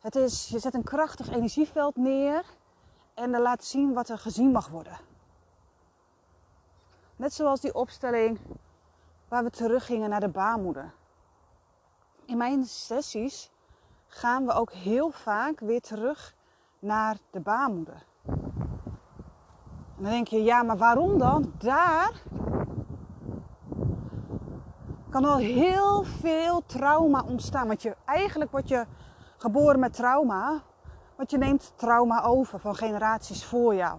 Het 0.00 0.16
is, 0.16 0.48
je 0.48 0.58
zet 0.58 0.74
een 0.74 0.84
krachtig 0.84 1.30
energieveld 1.30 1.96
neer 1.96 2.44
en 3.14 3.32
dan 3.32 3.40
laat 3.40 3.64
zien 3.64 3.92
wat 3.92 4.08
er 4.08 4.18
gezien 4.18 4.50
mag 4.50 4.68
worden. 4.68 4.98
Net 7.16 7.32
zoals 7.32 7.60
die 7.60 7.74
opstelling 7.74 8.38
waar 9.28 9.44
we 9.44 9.50
teruggingen 9.50 10.10
naar 10.10 10.20
de 10.20 10.28
baarmoeder. 10.28 10.94
In 12.24 12.36
mijn 12.36 12.64
sessies 12.64 13.50
gaan 14.06 14.46
we 14.46 14.52
ook 14.52 14.72
heel 14.72 15.10
vaak 15.10 15.60
weer 15.60 15.80
terug 15.80 16.34
naar 16.78 17.16
de 17.30 17.40
baarmoeder. 17.40 18.04
En 19.96 20.02
dan 20.02 20.10
denk 20.10 20.28
je, 20.28 20.42
ja, 20.42 20.62
maar 20.62 20.76
waarom 20.76 21.18
dan? 21.18 21.52
Daar 21.58 22.22
kan 25.14 25.24
al 25.24 25.36
heel 25.36 26.02
veel 26.02 26.62
trauma 26.66 27.24
ontstaan. 27.28 27.66
Want 27.66 27.82
je, 27.82 27.96
eigenlijk 28.04 28.50
word 28.50 28.68
je 28.68 28.84
geboren 29.36 29.80
met 29.80 29.92
trauma, 29.92 30.62
want 31.16 31.30
je 31.30 31.38
neemt 31.38 31.72
trauma 31.76 32.22
over 32.22 32.58
van 32.58 32.74
generaties 32.74 33.44
voor 33.44 33.74
jou. 33.74 33.98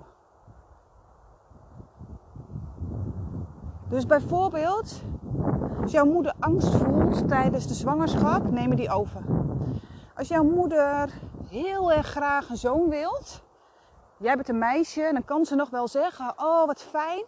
Dus 3.89 4.05
bijvoorbeeld, 4.05 5.01
als 5.81 5.91
jouw 5.91 6.05
moeder 6.05 6.33
angst 6.39 6.75
voelt 6.75 7.27
tijdens 7.27 7.67
de 7.67 7.73
zwangerschap, 7.73 8.51
neem 8.51 8.75
die 8.75 8.89
over. 8.89 9.21
Als 10.15 10.27
jouw 10.27 10.43
moeder 10.43 11.09
heel 11.47 11.91
erg 11.91 12.07
graag 12.07 12.49
een 12.49 12.57
zoon 12.57 12.89
wilt, 12.89 13.43
jij 14.17 14.35
bent 14.35 14.49
een 14.49 14.57
meisje, 14.57 15.09
dan 15.11 15.25
kan 15.25 15.45
ze 15.45 15.55
nog 15.55 15.69
wel 15.69 15.87
zeggen: 15.87 16.33
Oh, 16.37 16.65
wat 16.65 16.81
fijn. 16.81 17.23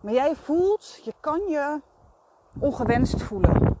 Maar 0.00 0.12
jij 0.12 0.36
voelt, 0.36 1.00
je 1.04 1.14
kan 1.20 1.40
je 1.48 1.80
ongewenst 2.58 3.22
voelen. 3.22 3.76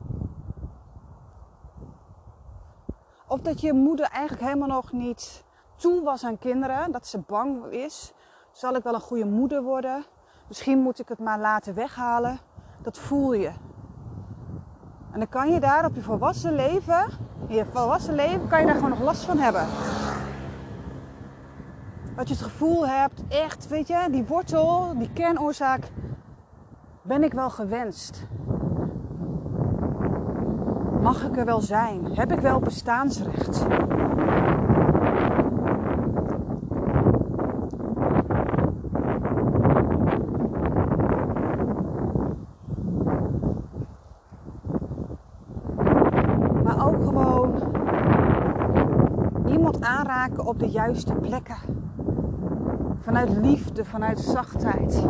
Of 3.26 3.40
dat 3.40 3.60
je 3.60 3.72
moeder 3.72 4.06
eigenlijk 4.06 4.42
helemaal 4.42 4.68
nog 4.68 4.92
niet 4.92 5.44
toe 5.76 6.02
was 6.02 6.24
aan 6.24 6.38
kinderen. 6.38 6.92
Dat 6.92 7.06
ze 7.06 7.18
bang 7.18 7.64
is. 7.64 8.12
Zal 8.52 8.74
ik 8.74 8.82
wel 8.82 8.94
een 8.94 9.00
goede 9.00 9.24
moeder 9.26 9.62
worden? 9.62 10.04
Misschien 10.48 10.78
moet 10.78 10.98
ik 10.98 11.08
het 11.08 11.18
maar 11.18 11.38
laten 11.38 11.74
weghalen. 11.74 12.38
Dat 12.82 12.98
voel 12.98 13.32
je. 13.32 13.52
En 15.12 15.18
dan 15.18 15.28
kan 15.28 15.52
je 15.52 15.60
daar 15.60 15.84
op 15.84 15.94
je 15.94 16.02
volwassen 16.02 16.54
leven, 16.54 17.06
in 17.46 17.54
je 17.54 17.64
volwassen 17.64 18.14
leven, 18.14 18.48
kan 18.48 18.60
je 18.60 18.66
daar 18.66 18.74
gewoon 18.74 18.90
nog 18.90 19.00
last 19.00 19.24
van 19.24 19.38
hebben. 19.38 19.66
Dat 22.16 22.28
je 22.28 22.34
het 22.34 22.42
gevoel 22.42 22.88
hebt, 22.88 23.22
echt, 23.28 23.68
weet 23.68 23.88
je, 23.88 24.08
die 24.10 24.24
wortel, 24.24 24.98
die 24.98 25.12
kernoorzaak, 25.12 25.90
ben 27.02 27.22
ik 27.22 27.32
wel 27.32 27.50
gewenst? 27.50 28.26
Mag 31.02 31.24
ik 31.24 31.36
er 31.36 31.44
wel 31.44 31.60
zijn? 31.60 32.04
Heb 32.12 32.32
ik 32.32 32.40
wel 32.40 32.60
bestaansrecht? 32.60 33.66
Maar 46.64 46.86
ook 46.86 47.04
gewoon 47.04 47.54
iemand 49.46 49.80
aanraken 49.80 50.46
op 50.46 50.58
de 50.58 50.68
juiste 50.68 51.14
plekken. 51.14 51.56
Vanuit 53.00 53.30
liefde, 53.30 53.84
vanuit 53.84 54.20
zachtheid. 54.20 55.06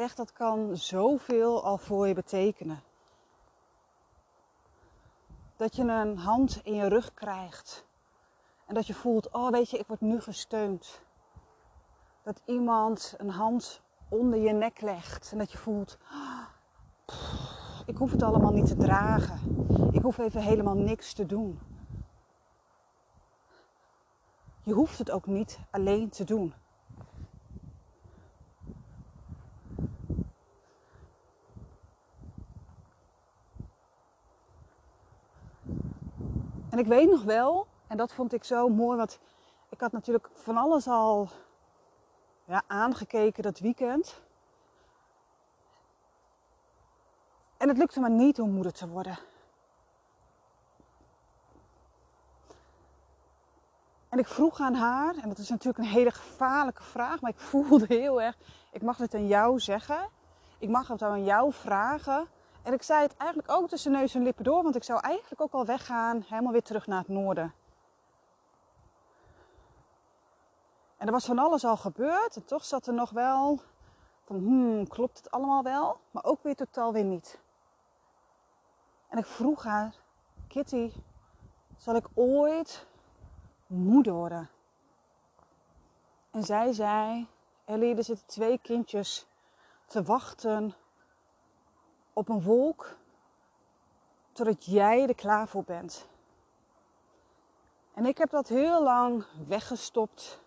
Echt, 0.00 0.16
dat 0.16 0.32
kan 0.32 0.76
zoveel 0.76 1.64
al 1.64 1.78
voor 1.78 2.08
je 2.08 2.14
betekenen. 2.14 2.82
Dat 5.56 5.76
je 5.76 5.82
een 5.82 6.18
hand 6.18 6.60
in 6.62 6.74
je 6.74 6.88
rug 6.88 7.14
krijgt. 7.14 7.86
En 8.66 8.74
dat 8.74 8.86
je 8.86 8.94
voelt, 8.94 9.30
oh 9.30 9.50
weet 9.50 9.70
je, 9.70 9.78
ik 9.78 9.86
word 9.86 10.00
nu 10.00 10.20
gesteund. 10.20 11.00
Dat 12.22 12.40
iemand 12.44 13.14
een 13.16 13.30
hand 13.30 13.80
onder 14.08 14.38
je 14.38 14.52
nek 14.52 14.80
legt. 14.80 15.32
En 15.32 15.38
dat 15.38 15.52
je 15.52 15.58
voelt, 15.58 15.98
ik 17.86 17.96
hoef 17.96 18.10
het 18.10 18.22
allemaal 18.22 18.52
niet 18.52 18.66
te 18.66 18.76
dragen. 18.76 19.40
Ik 19.92 20.02
hoef 20.02 20.18
even 20.18 20.42
helemaal 20.42 20.76
niks 20.76 21.12
te 21.12 21.26
doen. 21.26 21.58
Je 24.62 24.72
hoeft 24.72 24.98
het 24.98 25.10
ook 25.10 25.26
niet 25.26 25.58
alleen 25.70 26.08
te 26.08 26.24
doen. 26.24 26.54
En 36.70 36.78
ik 36.78 36.86
weet 36.86 37.10
nog 37.10 37.22
wel, 37.22 37.66
en 37.86 37.96
dat 37.96 38.12
vond 38.12 38.32
ik 38.32 38.44
zo 38.44 38.68
mooi, 38.68 38.96
want 38.96 39.18
ik 39.68 39.80
had 39.80 39.92
natuurlijk 39.92 40.28
van 40.32 40.56
alles 40.56 40.88
al 40.88 41.28
ja, 42.44 42.62
aangekeken 42.66 43.42
dat 43.42 43.58
weekend. 43.58 44.20
En 47.56 47.68
het 47.68 47.78
lukte 47.78 48.00
me 48.00 48.08
niet 48.08 48.40
om 48.40 48.50
moeder 48.50 48.72
te 48.72 48.88
worden. 48.88 49.18
En 54.08 54.18
ik 54.18 54.28
vroeg 54.28 54.60
aan 54.60 54.74
haar, 54.74 55.14
en 55.16 55.28
dat 55.28 55.38
is 55.38 55.48
natuurlijk 55.48 55.78
een 55.78 55.90
hele 55.90 56.10
gevaarlijke 56.10 56.82
vraag, 56.82 57.20
maar 57.20 57.30
ik 57.30 57.38
voelde 57.38 57.84
heel 57.88 58.22
erg, 58.22 58.36
ik 58.72 58.82
mag 58.82 58.96
het 58.96 59.14
aan 59.14 59.26
jou 59.26 59.58
zeggen. 59.58 60.08
Ik 60.58 60.68
mag 60.68 60.88
het 60.88 61.02
aan 61.02 61.24
jou 61.24 61.52
vragen. 61.52 62.28
En 62.62 62.72
ik 62.72 62.82
zei 62.82 63.02
het 63.02 63.16
eigenlijk 63.16 63.50
ook 63.50 63.68
tussen 63.68 63.92
neus 63.92 64.14
en 64.14 64.22
lippen 64.22 64.44
door, 64.44 64.62
want 64.62 64.76
ik 64.76 64.82
zou 64.84 65.00
eigenlijk 65.00 65.40
ook 65.40 65.52
al 65.52 65.64
weggaan, 65.64 66.24
helemaal 66.28 66.52
weer 66.52 66.62
terug 66.62 66.86
naar 66.86 66.98
het 66.98 67.08
noorden. 67.08 67.54
En 70.96 71.06
er 71.06 71.12
was 71.12 71.24
van 71.24 71.38
alles 71.38 71.64
al 71.64 71.76
gebeurd 71.76 72.36
en 72.36 72.44
toch 72.44 72.64
zat 72.64 72.86
er 72.86 72.94
nog 72.94 73.10
wel 73.10 73.60
van, 74.24 74.36
hmm, 74.36 74.88
klopt 74.88 75.16
het 75.16 75.30
allemaal 75.30 75.62
wel? 75.62 76.00
Maar 76.10 76.24
ook 76.24 76.42
weer 76.42 76.54
totaal 76.54 76.92
weer 76.92 77.04
niet. 77.04 77.40
En 79.08 79.18
ik 79.18 79.26
vroeg 79.26 79.64
haar, 79.64 79.94
Kitty, 80.48 80.92
zal 81.76 81.94
ik 81.94 82.06
ooit 82.14 82.86
moeder 83.66 84.12
worden? 84.12 84.50
En 86.30 86.44
zij 86.44 86.72
zei, 86.72 87.28
Ellie, 87.64 87.96
er 87.96 88.04
zitten 88.04 88.26
twee 88.26 88.58
kindjes 88.58 89.26
te 89.86 90.02
wachten 90.02 90.74
op 92.12 92.28
een 92.28 92.42
wolk 92.42 92.96
totdat 94.32 94.64
jij 94.64 95.08
er 95.08 95.14
klaar 95.14 95.48
voor 95.48 95.64
bent. 95.64 96.08
En 97.94 98.06
ik 98.06 98.18
heb 98.18 98.30
dat 98.30 98.48
heel 98.48 98.82
lang 98.82 99.24
weggestopt. 99.46 100.40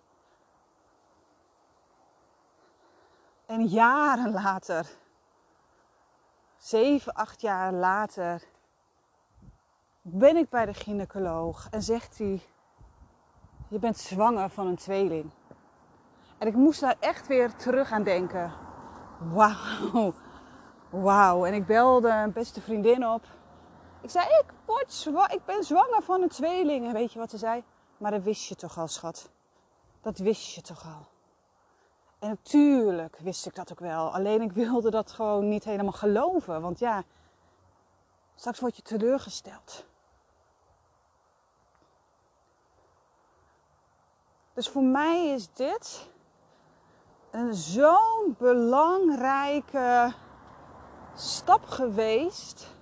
En 3.46 3.66
jaren 3.66 4.32
later, 4.32 4.90
zeven, 6.58 7.14
acht 7.14 7.42
jaar 7.42 7.74
later, 7.74 8.44
ben 10.02 10.38
ik 10.38 10.50
bij 10.50 10.66
de 10.66 10.74
gynaecoloog 10.74 11.68
en 11.70 11.84
zegt 11.84 12.18
hij: 12.18 12.42
Je 13.68 13.80
bent 13.80 13.98
zwanger 13.98 14.50
van 14.50 14.68
een 14.68 14.76
tweeling. 14.76 15.32
En 16.38 16.48
ik 16.48 16.56
moest 16.56 16.80
daar 16.80 16.98
echt 17.00 17.28
weer 17.28 17.56
terug 17.56 17.92
aan 17.92 18.04
denken. 18.04 18.54
Wauw. 19.20 20.14
Wauw. 21.02 21.46
En 21.46 21.54
ik 21.54 21.66
belde 21.66 22.10
een 22.10 22.32
beste 22.32 22.62
vriendin 22.62 23.08
op. 23.08 23.26
Ik 24.02 24.10
zei, 24.10 24.26
ik, 24.26 24.46
word 24.66 25.34
ik 25.34 25.46
ben 25.46 25.64
zwanger 25.64 26.02
van 26.02 26.22
een 26.22 26.30
tweeling. 26.30 26.92
Weet 26.92 27.14
je 27.14 27.20
wat 27.20 27.30
ze 27.30 27.38
zei? 27.38 27.64
Maar 27.98 28.12
dat 28.12 28.24
wist 28.24 28.48
je 28.48 28.56
toch 28.56 28.78
al, 28.78 28.88
schat. 28.88 29.30
Dat 30.02 30.18
wist 30.18 30.56
je 30.56 30.62
toch 30.62 30.86
al. 30.86 31.06
En 32.20 32.30
natuurlijk 32.30 33.18
wist 33.18 33.46
ik 33.46 33.56
dat 33.56 33.72
ook 33.72 33.80
wel. 33.80 34.14
Alleen 34.14 34.42
ik 34.42 34.52
wilde 34.52 34.90
dat 34.90 35.12
gewoon 35.12 35.50
niet 35.50 35.64
helemaal 35.64 35.92
geloven. 35.92 36.62
Want 36.62 36.80
ja, 36.80 37.04
straks 38.36 38.60
word 38.60 38.76
je 38.76 38.82
teleurgesteld. 38.82 39.86
Dus 44.54 44.70
voor 44.70 44.84
mij 44.84 45.28
is 45.28 45.54
dit 45.54 46.10
een 47.32 47.54
zo'n 47.54 48.36
belangrijke 48.38 50.14
stap 51.16 51.66
geweest 51.66 52.74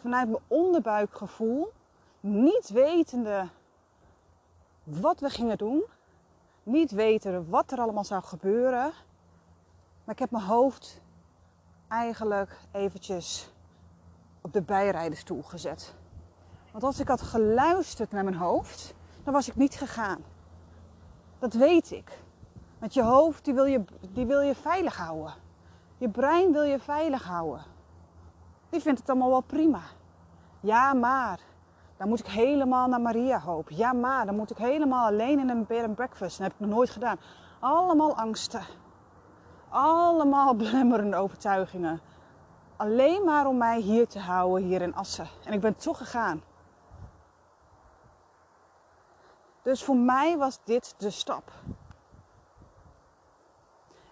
vanuit 0.00 0.28
mijn 0.28 0.42
onderbuikgevoel, 0.48 1.72
niet 2.20 2.68
wetende 2.68 3.48
wat 4.84 5.20
we 5.20 5.30
gingen 5.30 5.58
doen, 5.58 5.84
niet 6.62 6.90
wetende 6.90 7.44
wat 7.44 7.70
er 7.70 7.78
allemaal 7.78 8.04
zou 8.04 8.22
gebeuren. 8.22 8.92
Maar 10.04 10.14
ik 10.14 10.18
heb 10.18 10.30
mijn 10.30 10.44
hoofd 10.44 11.00
eigenlijk 11.88 12.58
eventjes 12.72 13.50
op 14.40 14.52
de 14.52 14.62
bijrijdenstoel 14.62 15.42
gezet. 15.42 15.94
Want 16.72 16.84
als 16.84 17.00
ik 17.00 17.08
had 17.08 17.22
geluisterd 17.22 18.10
naar 18.10 18.24
mijn 18.24 18.36
hoofd, 18.36 18.94
dan 19.24 19.32
was 19.32 19.48
ik 19.48 19.56
niet 19.56 19.74
gegaan. 19.74 20.24
Dat 21.38 21.52
weet 21.52 21.90
ik. 21.90 22.18
Want 22.78 22.94
je 22.94 23.02
hoofd 23.02 23.44
die 23.44 23.54
wil 23.54 23.64
je, 23.64 23.84
die 24.00 24.26
wil 24.26 24.40
je 24.40 24.54
veilig 24.54 24.96
houden. 24.96 25.34
Je 25.98 26.08
brein 26.08 26.52
wil 26.52 26.62
je 26.62 26.78
veilig 26.78 27.24
houden. 27.24 27.74
Die 28.70 28.80
vindt 28.80 29.00
het 29.00 29.08
allemaal 29.08 29.30
wel 29.30 29.40
prima. 29.40 29.80
Ja, 30.60 30.94
maar 30.94 31.40
dan 31.96 32.08
moet 32.08 32.18
ik 32.18 32.26
helemaal 32.26 32.88
naar 32.88 33.00
Maria 33.00 33.40
Hoop. 33.40 33.70
Ja, 33.70 33.92
maar 33.92 34.26
dan 34.26 34.36
moet 34.36 34.50
ik 34.50 34.56
helemaal 34.56 35.06
alleen 35.06 35.38
in 35.38 35.48
een 35.48 35.66
bed 35.66 35.84
and 35.84 35.94
breakfast. 35.94 36.38
Dat 36.38 36.46
heb 36.46 36.56
ik 36.60 36.66
nog 36.66 36.76
nooit 36.76 36.90
gedaan. 36.90 37.18
Allemaal 37.60 38.16
angsten. 38.16 38.62
Allemaal 39.68 40.56
belemmerende 40.62 41.16
overtuigingen. 41.16 42.00
Alleen 42.76 43.24
maar 43.24 43.46
om 43.46 43.56
mij 43.56 43.80
hier 43.80 44.06
te 44.06 44.18
houden, 44.18 44.66
hier 44.66 44.82
in 44.82 44.94
Assen. 44.94 45.28
En 45.44 45.52
ik 45.52 45.60
ben 45.60 45.76
toch 45.76 45.98
gegaan. 45.98 46.42
Dus 49.62 49.84
voor 49.84 49.96
mij 49.96 50.36
was 50.36 50.58
dit 50.64 50.94
de 50.98 51.10
stap. 51.10 51.52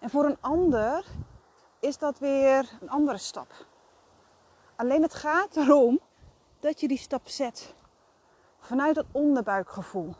En 0.01 0.11
voor 0.11 0.25
een 0.25 0.39
ander 0.41 1.05
is 1.81 1.99
dat 1.99 2.19
weer 2.19 2.71
een 2.81 2.91
andere 2.91 3.19
stap. 3.19 3.53
Alleen 4.77 5.03
het 5.03 5.15
gaat 5.15 5.57
erom 5.57 6.01
dat 6.61 6.81
je 6.81 6.89
die 6.89 6.99
stap 6.99 7.29
zet. 7.29 7.75
Vanuit 8.59 8.97
het 8.97 9.07
onderbuikgevoel. 9.13 10.15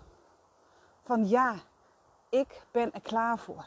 Van 1.03 1.29
ja, 1.29 1.55
ik 2.29 2.63
ben 2.71 2.93
er 2.93 3.01
klaar 3.01 3.39
voor. 3.39 3.67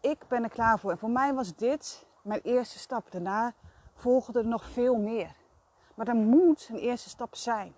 Ik 0.00 0.28
ben 0.28 0.42
er 0.42 0.50
klaar 0.50 0.78
voor. 0.78 0.90
En 0.90 0.98
voor 0.98 1.10
mij 1.10 1.34
was 1.34 1.54
dit 1.54 2.06
mijn 2.22 2.40
eerste 2.40 2.78
stap. 2.78 3.10
Daarna 3.10 3.54
volgde 3.94 4.38
er 4.38 4.46
nog 4.46 4.64
veel 4.64 4.96
meer. 4.96 5.34
Maar 5.94 6.08
er 6.08 6.14
moet 6.14 6.68
een 6.70 6.78
eerste 6.78 7.08
stap 7.08 7.34
zijn. 7.34 7.74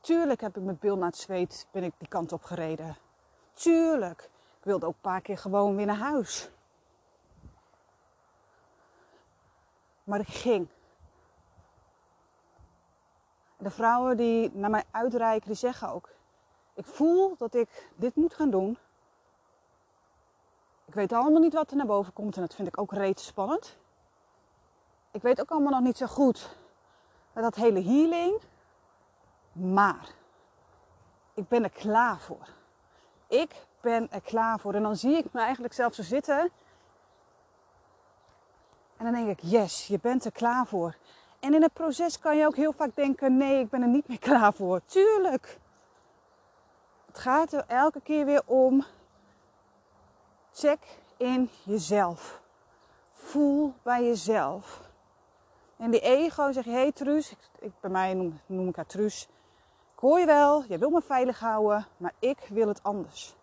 Tuurlijk 0.00 0.40
heb 0.40 0.56
ik 0.56 0.62
met 0.62 0.80
bil 0.80 0.96
naar 0.96 1.08
het 1.08 1.16
zweet 1.16 1.66
ben 1.70 1.82
ik 1.82 1.92
die 1.98 2.08
kant 2.08 2.32
op 2.32 2.42
gereden. 2.42 2.96
Tuurlijk. 3.52 4.30
Ik 4.58 4.64
wilde 4.64 4.86
ook 4.86 4.94
een 4.94 5.00
paar 5.00 5.20
keer 5.20 5.38
gewoon 5.38 5.76
weer 5.76 5.86
naar 5.86 5.96
huis. 5.96 6.50
Maar 10.04 10.20
ik 10.20 10.28
ging. 10.28 10.68
De 13.56 13.70
vrouwen 13.70 14.16
die 14.16 14.50
naar 14.54 14.70
mij 14.70 14.84
uitreiken, 14.90 15.46
die 15.46 15.56
zeggen 15.56 15.88
ook: 15.88 16.08
Ik 16.74 16.86
voel 16.86 17.34
dat 17.38 17.54
ik 17.54 17.90
dit 17.96 18.14
moet 18.16 18.34
gaan 18.34 18.50
doen. 18.50 18.78
Ik 20.84 20.94
weet 20.94 21.12
allemaal 21.12 21.40
niet 21.40 21.54
wat 21.54 21.70
er 21.70 21.76
naar 21.76 21.86
boven 21.86 22.12
komt 22.12 22.36
en 22.36 22.40
dat 22.40 22.54
vind 22.54 22.68
ik 22.68 22.80
ook 22.80 22.92
reeds 22.92 23.26
spannend. 23.26 23.76
Ik 25.10 25.22
weet 25.22 25.40
ook 25.40 25.50
allemaal 25.50 25.72
nog 25.72 25.80
niet 25.80 25.96
zo 25.96 26.06
goed 26.06 26.56
met 27.32 27.44
dat 27.44 27.54
hele 27.54 27.82
healing. 27.82 28.40
Maar 29.52 30.14
ik 31.34 31.48
ben 31.48 31.64
er 31.64 31.70
klaar 31.70 32.20
voor. 32.20 32.48
Ik 33.26 33.66
ben 33.80 34.10
er 34.10 34.20
klaar 34.20 34.58
voor. 34.58 34.74
En 34.74 34.82
dan 34.82 34.96
zie 34.96 35.16
ik 35.16 35.32
me 35.32 35.40
eigenlijk 35.40 35.74
zelf 35.74 35.94
zo 35.94 36.02
zitten. 36.02 36.50
En 39.02 39.12
dan 39.12 39.24
denk 39.24 39.38
ik, 39.38 39.50
yes, 39.50 39.86
je 39.86 39.98
bent 40.00 40.24
er 40.24 40.32
klaar 40.32 40.66
voor. 40.66 40.96
En 41.40 41.54
in 41.54 41.62
het 41.62 41.72
proces 41.72 42.18
kan 42.18 42.36
je 42.36 42.46
ook 42.46 42.56
heel 42.56 42.72
vaak 42.72 42.94
denken, 42.94 43.36
nee, 43.36 43.60
ik 43.60 43.70
ben 43.70 43.82
er 43.82 43.88
niet 43.88 44.08
meer 44.08 44.18
klaar 44.28 44.52
voor. 44.52 44.80
Tuurlijk. 44.84 45.58
Het 47.06 47.18
gaat 47.18 47.52
er 47.52 47.64
elke 47.66 48.00
keer 48.00 48.24
weer 48.24 48.42
om. 48.46 48.84
Check 50.52 50.78
in 51.16 51.50
jezelf. 51.62 52.40
Voel 53.12 53.74
bij 53.82 54.04
jezelf. 54.04 54.80
En 55.76 55.90
die 55.90 56.00
ego 56.00 56.52
zeg 56.52 56.64
je, 56.64 56.70
hé 56.70 56.76
hey, 56.76 56.92
Truus, 56.92 57.30
ik, 57.30 57.38
ik, 57.58 57.72
bij 57.80 57.90
mij 57.90 58.14
noem, 58.14 58.40
noem 58.46 58.68
ik 58.68 58.76
haar 58.76 58.86
Truus 58.86 59.28
hoor 59.94 60.18
je 60.18 60.26
wel, 60.26 60.64
jij 60.64 60.78
wil 60.78 60.90
me 60.90 61.02
veilig 61.02 61.38
houden, 61.38 61.86
maar 61.96 62.12
ik 62.18 62.38
wil 62.48 62.68
het 62.68 62.82
anders. 62.82 63.34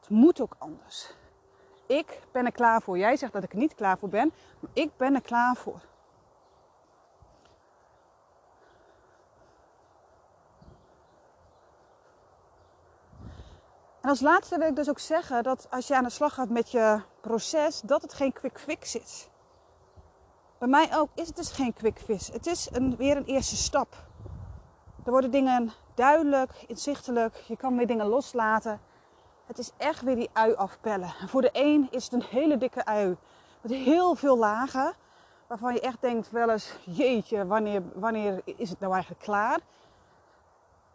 Het 0.00 0.08
moet 0.08 0.40
ook 0.40 0.54
anders. 0.58 1.14
Ik 1.98 2.20
ben 2.32 2.44
er 2.44 2.52
klaar 2.52 2.82
voor. 2.82 2.98
Jij 2.98 3.16
zegt 3.16 3.32
dat 3.32 3.42
ik 3.42 3.52
er 3.52 3.58
niet 3.58 3.74
klaar 3.74 3.98
voor 3.98 4.08
ben, 4.08 4.32
maar 4.60 4.70
ik 4.72 4.96
ben 4.96 5.14
er 5.14 5.20
klaar 5.20 5.56
voor. 5.56 5.80
En 14.00 14.08
als 14.08 14.20
laatste 14.20 14.58
wil 14.58 14.68
ik 14.68 14.76
dus 14.76 14.88
ook 14.88 14.98
zeggen 14.98 15.42
dat 15.42 15.66
als 15.70 15.86
je 15.86 15.96
aan 15.96 16.04
de 16.04 16.10
slag 16.10 16.34
gaat 16.34 16.48
met 16.48 16.70
je 16.70 17.00
proces, 17.20 17.80
dat 17.80 18.02
het 18.02 18.14
geen 18.14 18.32
quick 18.32 18.58
fix 18.58 18.94
is. 18.94 19.28
Bij 20.58 20.68
mij 20.68 20.88
ook 20.98 21.08
is 21.14 21.26
het 21.26 21.36
dus 21.36 21.52
geen 21.52 21.72
quick 21.72 21.98
fix. 21.98 22.28
Het 22.28 22.46
is 22.46 22.68
een, 22.72 22.96
weer 22.96 23.16
een 23.16 23.24
eerste 23.24 23.56
stap. 23.56 23.94
Er 25.04 25.10
worden 25.10 25.30
dingen 25.30 25.72
duidelijk, 25.94 26.64
inzichtelijk. 26.66 27.36
Je 27.36 27.56
kan 27.56 27.76
weer 27.76 27.86
dingen 27.86 28.06
loslaten. 28.06 28.80
Het 29.46 29.58
is 29.58 29.70
echt 29.76 30.02
weer 30.02 30.16
die 30.16 30.30
ui 30.32 30.54
afpellen. 30.54 31.14
voor 31.26 31.40
de 31.40 31.50
een 31.52 31.88
is 31.90 32.04
het 32.04 32.12
een 32.12 32.22
hele 32.22 32.58
dikke 32.58 32.84
ui. 32.84 33.16
Met 33.60 33.72
heel 33.72 34.14
veel 34.14 34.38
lagen. 34.38 34.94
Waarvan 35.46 35.74
je 35.74 35.80
echt 35.80 36.00
denkt 36.00 36.30
wel 36.30 36.50
eens, 36.50 36.76
jeetje, 36.84 37.46
wanneer, 37.46 37.82
wanneer 37.94 38.42
is 38.44 38.70
het 38.70 38.80
nou 38.80 38.92
eigenlijk 38.92 39.22
klaar? 39.22 39.60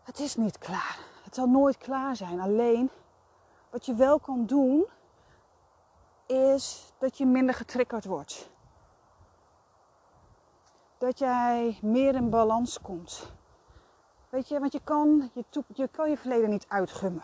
Het 0.03 0.19
is 0.19 0.35
niet 0.35 0.57
klaar. 0.57 0.99
Het 1.23 1.35
zal 1.35 1.47
nooit 1.47 1.77
klaar 1.77 2.15
zijn. 2.15 2.39
Alleen, 2.39 2.89
wat 3.69 3.85
je 3.85 3.93
wel 3.93 4.19
kan 4.19 4.45
doen, 4.45 4.85
is 6.25 6.93
dat 6.97 7.17
je 7.17 7.25
minder 7.25 7.55
getriggerd 7.55 8.05
wordt. 8.05 8.49
Dat 10.97 11.19
jij 11.19 11.79
meer 11.81 12.15
in 12.15 12.29
balans 12.29 12.81
komt. 12.81 13.31
Weet 14.29 14.47
je, 14.47 14.59
want 14.59 14.71
je 14.71 14.81
kan 14.83 15.31
je, 15.33 15.43
je 15.67 15.87
kan 15.87 16.09
je 16.09 16.17
verleden 16.17 16.49
niet 16.49 16.65
uitgummen. 16.67 17.23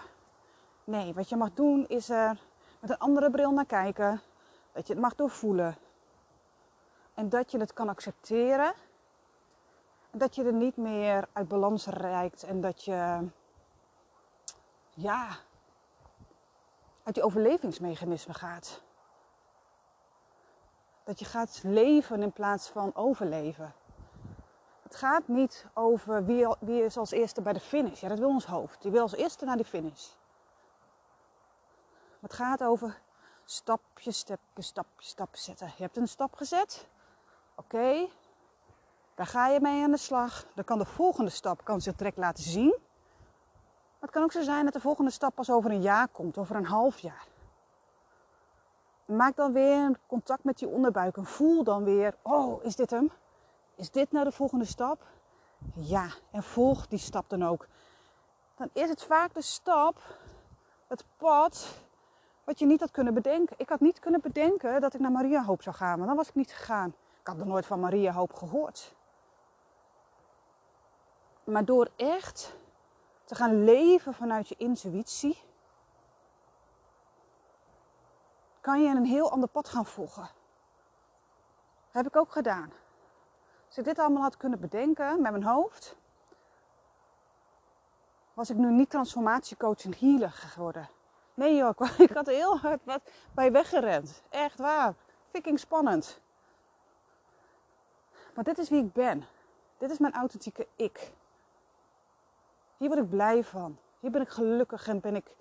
Nee, 0.84 1.14
wat 1.14 1.30
je 1.30 1.36
mag 1.36 1.54
doen 1.54 1.88
is 1.88 2.10
er 2.10 2.40
met 2.80 2.90
een 2.90 2.98
andere 2.98 3.30
bril 3.30 3.52
naar 3.52 3.66
kijken. 3.66 4.22
Dat 4.72 4.88
je 4.88 4.94
het 4.94 5.02
mag 5.02 5.16
doorvoelen. 5.16 5.78
En 7.14 7.30
dat 7.30 7.52
je 7.52 7.60
het 7.60 7.74
kan 7.74 7.90
accepteren. 7.90 8.74
En 10.12 10.20
dat 10.20 10.36
je 10.36 10.44
er 10.44 10.54
niet 10.54 10.78
meer 10.78 11.28
uit 11.34 11.48
balans 11.48 11.86
reikt. 11.86 12.44
En 12.44 12.62
dat 12.62 12.84
je, 12.84 13.28
ja, 14.90 15.28
uit 17.04 17.16
die 17.16 17.24
overlevingsmechanisme 17.24 18.34
gaat. 18.34 18.82
Dat 21.04 21.20
je 21.20 21.26
gaat 21.26 21.60
leven 21.64 22.22
in 22.22 22.32
plaats 22.32 22.70
van 22.70 22.96
overleven 22.96 23.74
het 24.94 25.02
gaat 25.02 25.28
niet 25.28 25.66
over 25.74 26.26
wie, 26.26 26.48
wie 26.60 26.84
is 26.84 26.98
als 26.98 27.12
eerste 27.12 27.42
bij 27.42 27.54
de 27.54 27.60
finish. 27.60 28.02
Ja, 28.02 28.08
dat 28.08 28.20
wil 28.20 28.28
ons 28.28 28.46
hoofd. 28.46 28.82
Die 28.82 28.92
wil 28.92 29.02
als 29.02 29.16
eerste 29.16 29.46
naar 29.46 29.56
die 29.56 29.66
finish. 29.66 30.08
Het 32.24 32.34
gaat 32.34 32.64
over 32.64 33.02
stapje, 33.46 34.12
stapje, 34.12 34.62
stapje, 34.62 35.06
stapje 35.06 35.42
zetten. 35.42 35.68
Je 35.78 35.84
hebt 35.84 35.98
een 35.98 36.08
stap 36.08 36.36
gezet. 36.36 36.88
Oké. 37.56 38.08
Daar 39.16 39.26
ga 39.26 39.48
je 39.48 39.60
mee 39.60 39.84
aan 39.84 39.92
de 39.92 39.98
slag. 39.98 40.46
Dan 40.56 40.64
kan 40.64 40.78
de 40.78 40.86
volgende 40.86 41.30
stap 41.30 41.64
kan 41.64 41.82
zich 41.82 41.96
direct 41.96 42.18
laten 42.18 42.44
zien. 42.44 42.76
Het 44.00 44.10
kan 44.10 44.24
ook 44.24 44.32
zo 44.32 44.42
zijn 44.42 44.64
dat 44.64 44.74
de 44.74 44.80
volgende 44.80 45.12
stap 45.12 45.36
pas 45.36 45.50
over 45.50 45.72
een 45.72 45.82
jaar 45.82 46.08
komt, 46.08 46.38
over 46.38 46.56
een 46.56 46.66
half 46.66 47.00
jaar. 47.00 47.28
Maak 49.06 49.36
dan 49.36 49.54
weer 49.54 50.00
contact 50.08 50.44
met 50.44 50.58
die 50.58 50.68
onderbuik 50.68 51.18
en 51.18 51.26
voel 51.26 51.64
dan 51.64 51.84
weer, 51.84 52.16
oh, 52.22 52.64
is 52.64 52.76
dit 52.76 52.90
hem? 52.90 53.12
Is 53.76 53.92
dit 53.92 54.12
nou 54.12 54.26
de 54.26 54.32
volgende 54.32 54.66
stap? 54.66 55.02
Ja, 55.74 56.08
en 56.32 56.44
volg 56.44 56.88
die 56.88 57.00
stap 57.00 57.30
dan 57.30 57.46
ook. 57.46 57.68
Dan 58.56 58.70
is 58.74 58.90
het 58.90 59.04
vaak 59.04 59.34
de 59.34 59.42
stap 59.42 60.02
het 60.88 61.06
pad 61.18 61.83
wat 62.44 62.60
je 62.60 62.66
niet 62.66 62.80
had 62.80 62.92
kunnen 62.92 63.14
bedenken. 63.14 63.56
Ik 63.60 63.70
had 63.70 63.80
niet 63.80 64.00
kunnen 64.00 64.22
bedenken 64.22 64.82
dat 64.82 64.94
ik 64.94 65.00
naar 65.00 65.12
Maria 65.12 65.44
Hoop 65.44 65.62
zou 65.62 65.76
gaan, 65.76 65.96
want 65.96 66.08
dan 66.08 66.16
was 66.16 66.28
ik 66.28 66.36
niet 66.36 66.54
gegaan. 66.54 66.96
Ik 67.20 67.28
had 67.28 67.38
nog 67.38 67.48
nooit 67.48 67.66
van 67.66 67.80
Maria 67.80 68.12
Hoop 68.12 68.34
gehoord. 68.34 68.96
Maar 71.44 71.66
door 71.66 71.90
echt 71.96 72.56
te 73.24 73.36
gaan 73.36 73.64
leven 73.64 74.14
vanuit 74.14 74.48
je 74.48 74.56
intuïtie, 74.58 75.42
kan 78.62 78.84
je 78.84 78.90
een 78.90 79.06
heel 79.06 79.32
ander 79.32 79.50
pad 79.50 79.70
gaan 79.70 79.86
volgen. 79.86 80.30
Dat 81.92 82.04
heb 82.04 82.08
ik 82.08 82.16
ook 82.16 82.32
gedaan. 82.32 82.72
Als 83.68 83.78
ik 83.78 83.84
dit 83.84 84.00
allemaal 84.00 84.22
had 84.22 84.38
kunnen 84.38 84.60
bedenken 84.60 85.22
met 85.22 85.32
mijn 85.32 85.44
hoofd, 85.44 85.96
was 88.34 88.50
ik 88.50 88.58
nu 88.58 88.72
niet 88.72 88.90
transformatiecoach 88.90 89.84
en 89.84 89.94
healer 90.00 90.32
geworden. 90.32 90.90
Nee 91.34 91.56
joh, 91.56 91.80
ik 91.98 92.10
had 92.10 92.26
heel 92.26 92.58
hard 92.58 92.80
wat 92.84 93.02
bij 93.32 93.52
weggerend. 93.52 94.24
Echt 94.30 94.60
waar. 94.60 94.94
Fucking 95.32 95.60
spannend. 95.60 96.22
Maar 98.36 98.44
dit 98.44 98.58
is 98.58 98.70
wie 98.70 98.84
ik 98.84 98.94
ben. 98.94 99.26
Dit 99.78 99.92
is 99.92 99.98
mijn 99.98 100.14
authentieke 100.14 100.68
ik. 100.76 101.12
Hier 102.78 102.88
word 102.88 103.02
ik 103.02 103.10
blij 103.10 103.44
van. 103.44 103.78
Hier 104.00 104.12
ben 104.12 104.22
ik 104.22 104.30
gelukkig 104.30 104.88
en 104.88 105.00
ben 105.00 105.16
ik 105.16 105.36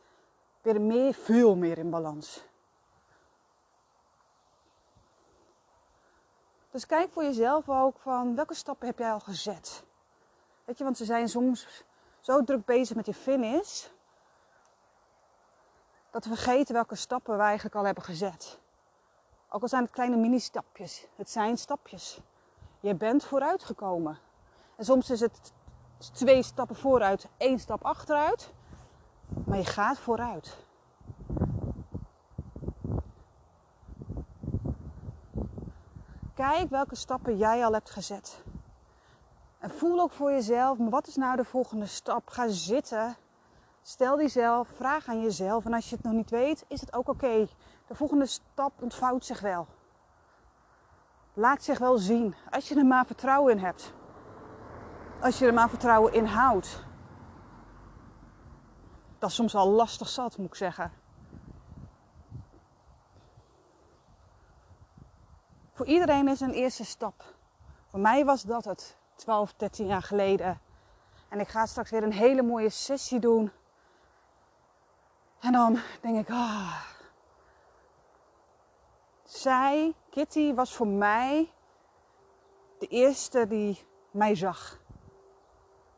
weer 0.62 0.80
meer, 0.80 1.14
veel 1.14 1.56
meer 1.56 1.78
in 1.78 1.90
balans. 1.90 2.44
Dus 6.70 6.86
kijk 6.86 7.12
voor 7.12 7.22
jezelf 7.22 7.68
ook 7.68 7.98
van 7.98 8.34
welke 8.34 8.54
stappen 8.54 8.86
heb 8.86 8.98
jij 8.98 9.12
al 9.12 9.20
gezet. 9.20 9.84
Weet 10.64 10.78
je, 10.78 10.84
want 10.84 10.96
ze 10.96 11.04
zijn 11.04 11.28
soms 11.28 11.84
zo 12.20 12.44
druk 12.44 12.64
bezig 12.64 12.96
met 12.96 13.06
je 13.06 13.14
finish. 13.14 13.88
Dat 16.12 16.24
we 16.24 16.34
vergeten 16.34 16.74
welke 16.74 16.94
stappen 16.94 17.36
we 17.36 17.42
eigenlijk 17.42 17.74
al 17.74 17.84
hebben 17.84 18.04
gezet. 18.04 18.58
Ook 19.48 19.62
al 19.62 19.68
zijn 19.68 19.82
het 19.82 19.92
kleine 19.92 20.16
mini-stapjes. 20.16 21.06
Het 21.16 21.30
zijn 21.30 21.58
stapjes. 21.58 22.20
Je 22.80 22.94
bent 22.94 23.24
vooruitgekomen. 23.24 24.18
En 24.76 24.84
soms 24.84 25.10
is 25.10 25.20
het 25.20 25.52
twee 26.12 26.42
stappen 26.42 26.76
vooruit, 26.76 27.28
één 27.36 27.58
stap 27.58 27.84
achteruit. 27.84 28.52
Maar 29.44 29.58
je 29.58 29.64
gaat 29.64 29.98
vooruit. 29.98 30.56
Kijk 36.34 36.70
welke 36.70 36.94
stappen 36.94 37.36
jij 37.36 37.64
al 37.64 37.72
hebt 37.72 37.90
gezet. 37.90 38.42
En 39.58 39.70
voel 39.70 40.00
ook 40.00 40.12
voor 40.12 40.30
jezelf, 40.30 40.78
wat 40.78 41.06
is 41.06 41.16
nou 41.16 41.36
de 41.36 41.44
volgende 41.44 41.86
stap? 41.86 42.28
Ga 42.28 42.48
zitten. 42.48 43.16
Stel 43.82 44.16
die 44.16 44.28
zelf, 44.28 44.68
vraag 44.68 45.08
aan 45.08 45.22
jezelf. 45.22 45.64
En 45.64 45.72
als 45.72 45.90
je 45.90 45.96
het 45.96 46.04
nog 46.04 46.14
niet 46.14 46.30
weet, 46.30 46.64
is 46.68 46.80
het 46.80 46.94
ook 46.94 47.08
oké. 47.08 47.48
De 47.86 47.94
volgende 47.94 48.26
stap 48.26 48.82
ontvouwt 48.82 49.24
zich 49.24 49.40
wel. 49.40 49.66
Laat 51.34 51.62
zich 51.62 51.78
wel 51.78 51.98
zien. 51.98 52.34
Als 52.50 52.68
je 52.68 52.74
er 52.74 52.86
maar 52.86 53.06
vertrouwen 53.06 53.52
in 53.52 53.58
hebt. 53.58 53.92
Als 55.20 55.38
je 55.38 55.46
er 55.46 55.54
maar 55.54 55.68
vertrouwen 55.68 56.12
in 56.12 56.24
houdt. 56.24 56.84
Dat 59.18 59.30
is 59.30 59.36
soms 59.36 59.54
al 59.54 59.68
lastig 59.68 60.08
zat, 60.08 60.38
moet 60.38 60.46
ik 60.46 60.54
zeggen. 60.54 60.92
Voor 65.72 65.86
iedereen 65.86 66.28
is 66.28 66.40
een 66.40 66.52
eerste 66.52 66.84
stap. 66.84 67.24
Voor 67.86 68.00
mij 68.00 68.24
was 68.24 68.42
dat 68.42 68.64
het 68.64 68.96
12, 69.14 69.54
13 69.54 69.86
jaar 69.86 70.02
geleden. 70.02 70.60
En 71.28 71.40
ik 71.40 71.48
ga 71.48 71.66
straks 71.66 71.90
weer 71.90 72.02
een 72.02 72.12
hele 72.12 72.42
mooie 72.42 72.70
sessie 72.70 73.20
doen. 73.20 73.52
En 75.42 75.52
dan 75.52 75.78
denk 76.00 76.18
ik, 76.18 76.30
ah. 76.30 76.82
Zij, 79.24 79.94
Kitty, 80.10 80.54
was 80.54 80.74
voor 80.74 80.86
mij 80.86 81.52
de 82.78 82.86
eerste 82.86 83.46
die 83.46 83.86
mij 84.10 84.34
zag 84.34 84.78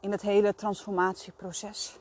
in 0.00 0.10
het 0.10 0.22
hele 0.22 0.54
transformatieproces. 0.54 1.98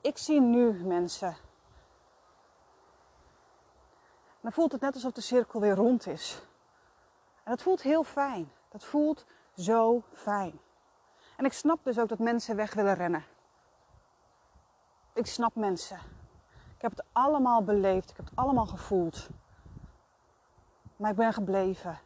Ik 0.00 0.18
zie 0.18 0.40
nu 0.40 0.72
mensen 0.84 1.36
dan 4.42 4.52
voelt 4.52 4.72
het 4.72 4.80
net 4.80 4.94
alsof 4.94 5.12
de 5.12 5.20
cirkel 5.20 5.60
weer 5.60 5.74
rond 5.74 6.06
is. 6.06 6.42
En 7.44 7.50
dat 7.50 7.62
voelt 7.62 7.82
heel 7.82 8.04
fijn. 8.04 8.52
Dat 8.68 8.84
voelt 8.84 9.24
zo 9.56 10.02
fijn. 10.12 10.60
En 11.36 11.44
ik 11.44 11.52
snap 11.52 11.84
dus 11.84 11.98
ook 11.98 12.08
dat 12.08 12.18
mensen 12.18 12.56
weg 12.56 12.74
willen 12.74 12.94
rennen. 12.94 13.24
Ik 15.12 15.26
snap 15.26 15.54
mensen. 15.54 15.98
Ik 16.76 16.82
heb 16.82 16.90
het 16.90 17.04
allemaal 17.12 17.64
beleefd. 17.64 18.10
Ik 18.10 18.16
heb 18.16 18.24
het 18.24 18.36
allemaal 18.36 18.66
gevoeld. 18.66 19.28
Maar 20.96 21.10
ik 21.10 21.16
ben 21.16 21.32
gebleven. 21.32 21.98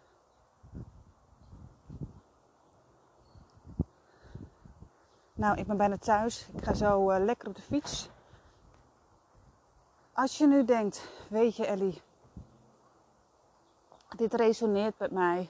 Nou, 5.34 5.58
ik 5.58 5.66
ben 5.66 5.76
bijna 5.76 5.96
thuis. 5.96 6.48
Ik 6.52 6.64
ga 6.64 6.74
zo 6.74 7.10
uh, 7.10 7.24
lekker 7.24 7.48
op 7.48 7.54
de 7.54 7.62
fiets. 7.62 8.10
Als 10.12 10.38
je 10.38 10.46
nu 10.46 10.64
denkt, 10.64 11.08
weet 11.28 11.56
je 11.56 11.66
Ellie, 11.66 12.02
dit 14.16 14.34
resoneert 14.34 14.98
met 14.98 15.10
mij. 15.10 15.48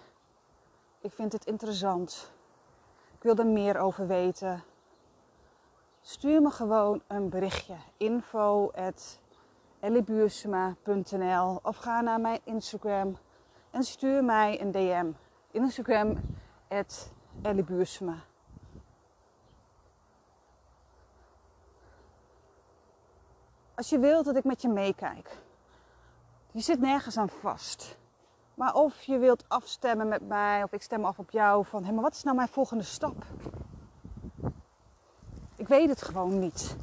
Ik 1.00 1.12
vind 1.12 1.32
het 1.32 1.44
interessant. 1.44 2.32
Ik 3.16 3.22
wil 3.22 3.36
er 3.36 3.46
meer 3.46 3.78
over 3.78 4.06
weten. 4.06 4.64
Stuur 6.08 6.42
me 6.42 6.50
gewoon 6.50 7.02
een 7.06 7.28
berichtje. 7.28 7.76
Info 7.96 8.70
of 11.62 11.76
ga 11.76 12.00
naar 12.00 12.20
mijn 12.20 12.40
Instagram 12.44 13.18
en 13.70 13.82
stuur 13.82 14.24
mij 14.24 14.60
een 14.60 14.70
DM. 14.70 15.10
Instagram 15.50 16.16
at 16.68 17.12
Als 23.74 23.88
je 23.88 23.98
wilt 23.98 24.24
dat 24.24 24.36
ik 24.36 24.44
met 24.44 24.62
je 24.62 24.68
meekijk. 24.68 25.38
Je 26.50 26.60
zit 26.60 26.80
nergens 26.80 27.16
aan 27.16 27.28
vast. 27.28 27.98
Maar 28.54 28.74
of 28.74 29.02
je 29.02 29.18
wilt 29.18 29.44
afstemmen 29.48 30.08
met 30.08 30.28
mij, 30.28 30.62
of 30.62 30.72
ik 30.72 30.82
stem 30.82 31.04
af 31.04 31.18
op 31.18 31.30
jou, 31.30 31.64
van 31.64 31.84
hé, 31.84 31.92
maar 31.92 32.02
wat 32.02 32.14
is 32.14 32.22
nou 32.22 32.36
mijn 32.36 32.48
volgende 32.48 32.84
stap? 32.84 33.24
Ik 35.66 35.72
weet 35.72 35.88
het 35.88 36.02
gewoon 36.02 36.38
niet. 36.38 36.76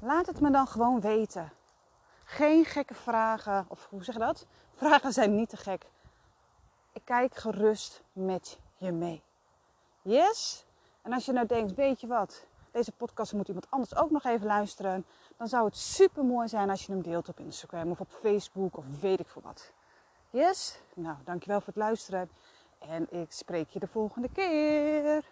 Laat 0.00 0.26
het 0.26 0.40
me 0.40 0.50
dan 0.50 0.66
gewoon 0.66 1.00
weten. 1.00 1.52
Geen 2.24 2.64
gekke 2.64 2.94
vragen, 2.94 3.64
of 3.68 3.86
hoe 3.90 4.04
zeg 4.04 4.14
je 4.14 4.20
dat? 4.20 4.46
Vragen 4.74 5.12
zijn 5.12 5.36
niet 5.36 5.48
te 5.48 5.56
gek. 5.56 5.86
Ik 6.92 7.00
kijk 7.04 7.34
gerust 7.34 8.02
met 8.12 8.58
je 8.76 8.92
mee. 8.92 9.22
Yes? 10.02 10.64
En 11.02 11.12
als 11.12 11.24
je 11.24 11.32
nou 11.32 11.46
denkt, 11.46 11.74
weet 11.74 12.00
je 12.00 12.06
wat, 12.06 12.46
deze 12.70 12.92
podcast 12.92 13.32
moet 13.32 13.48
iemand 13.48 13.70
anders 13.70 13.96
ook 13.96 14.10
nog 14.10 14.24
even 14.24 14.46
luisteren, 14.46 15.04
dan 15.36 15.48
zou 15.48 15.64
het 15.64 15.76
super 15.76 16.24
mooi 16.24 16.48
zijn 16.48 16.70
als 16.70 16.86
je 16.86 16.92
hem 16.92 17.02
deelt 17.02 17.28
op 17.28 17.38
Instagram 17.38 17.90
of 17.90 18.00
op 18.00 18.10
Facebook 18.10 18.76
of 18.76 18.84
weet 19.00 19.20
ik 19.20 19.28
veel 19.28 19.42
wat. 19.42 19.72
Yes? 20.30 20.80
Nou, 20.94 21.16
dankjewel 21.24 21.58
voor 21.60 21.72
het 21.72 21.82
luisteren. 21.82 22.30
En 22.78 23.06
ik 23.10 23.32
spreek 23.32 23.68
je 23.68 23.78
de 23.78 23.86
volgende 23.86 24.28
keer. 24.32 25.24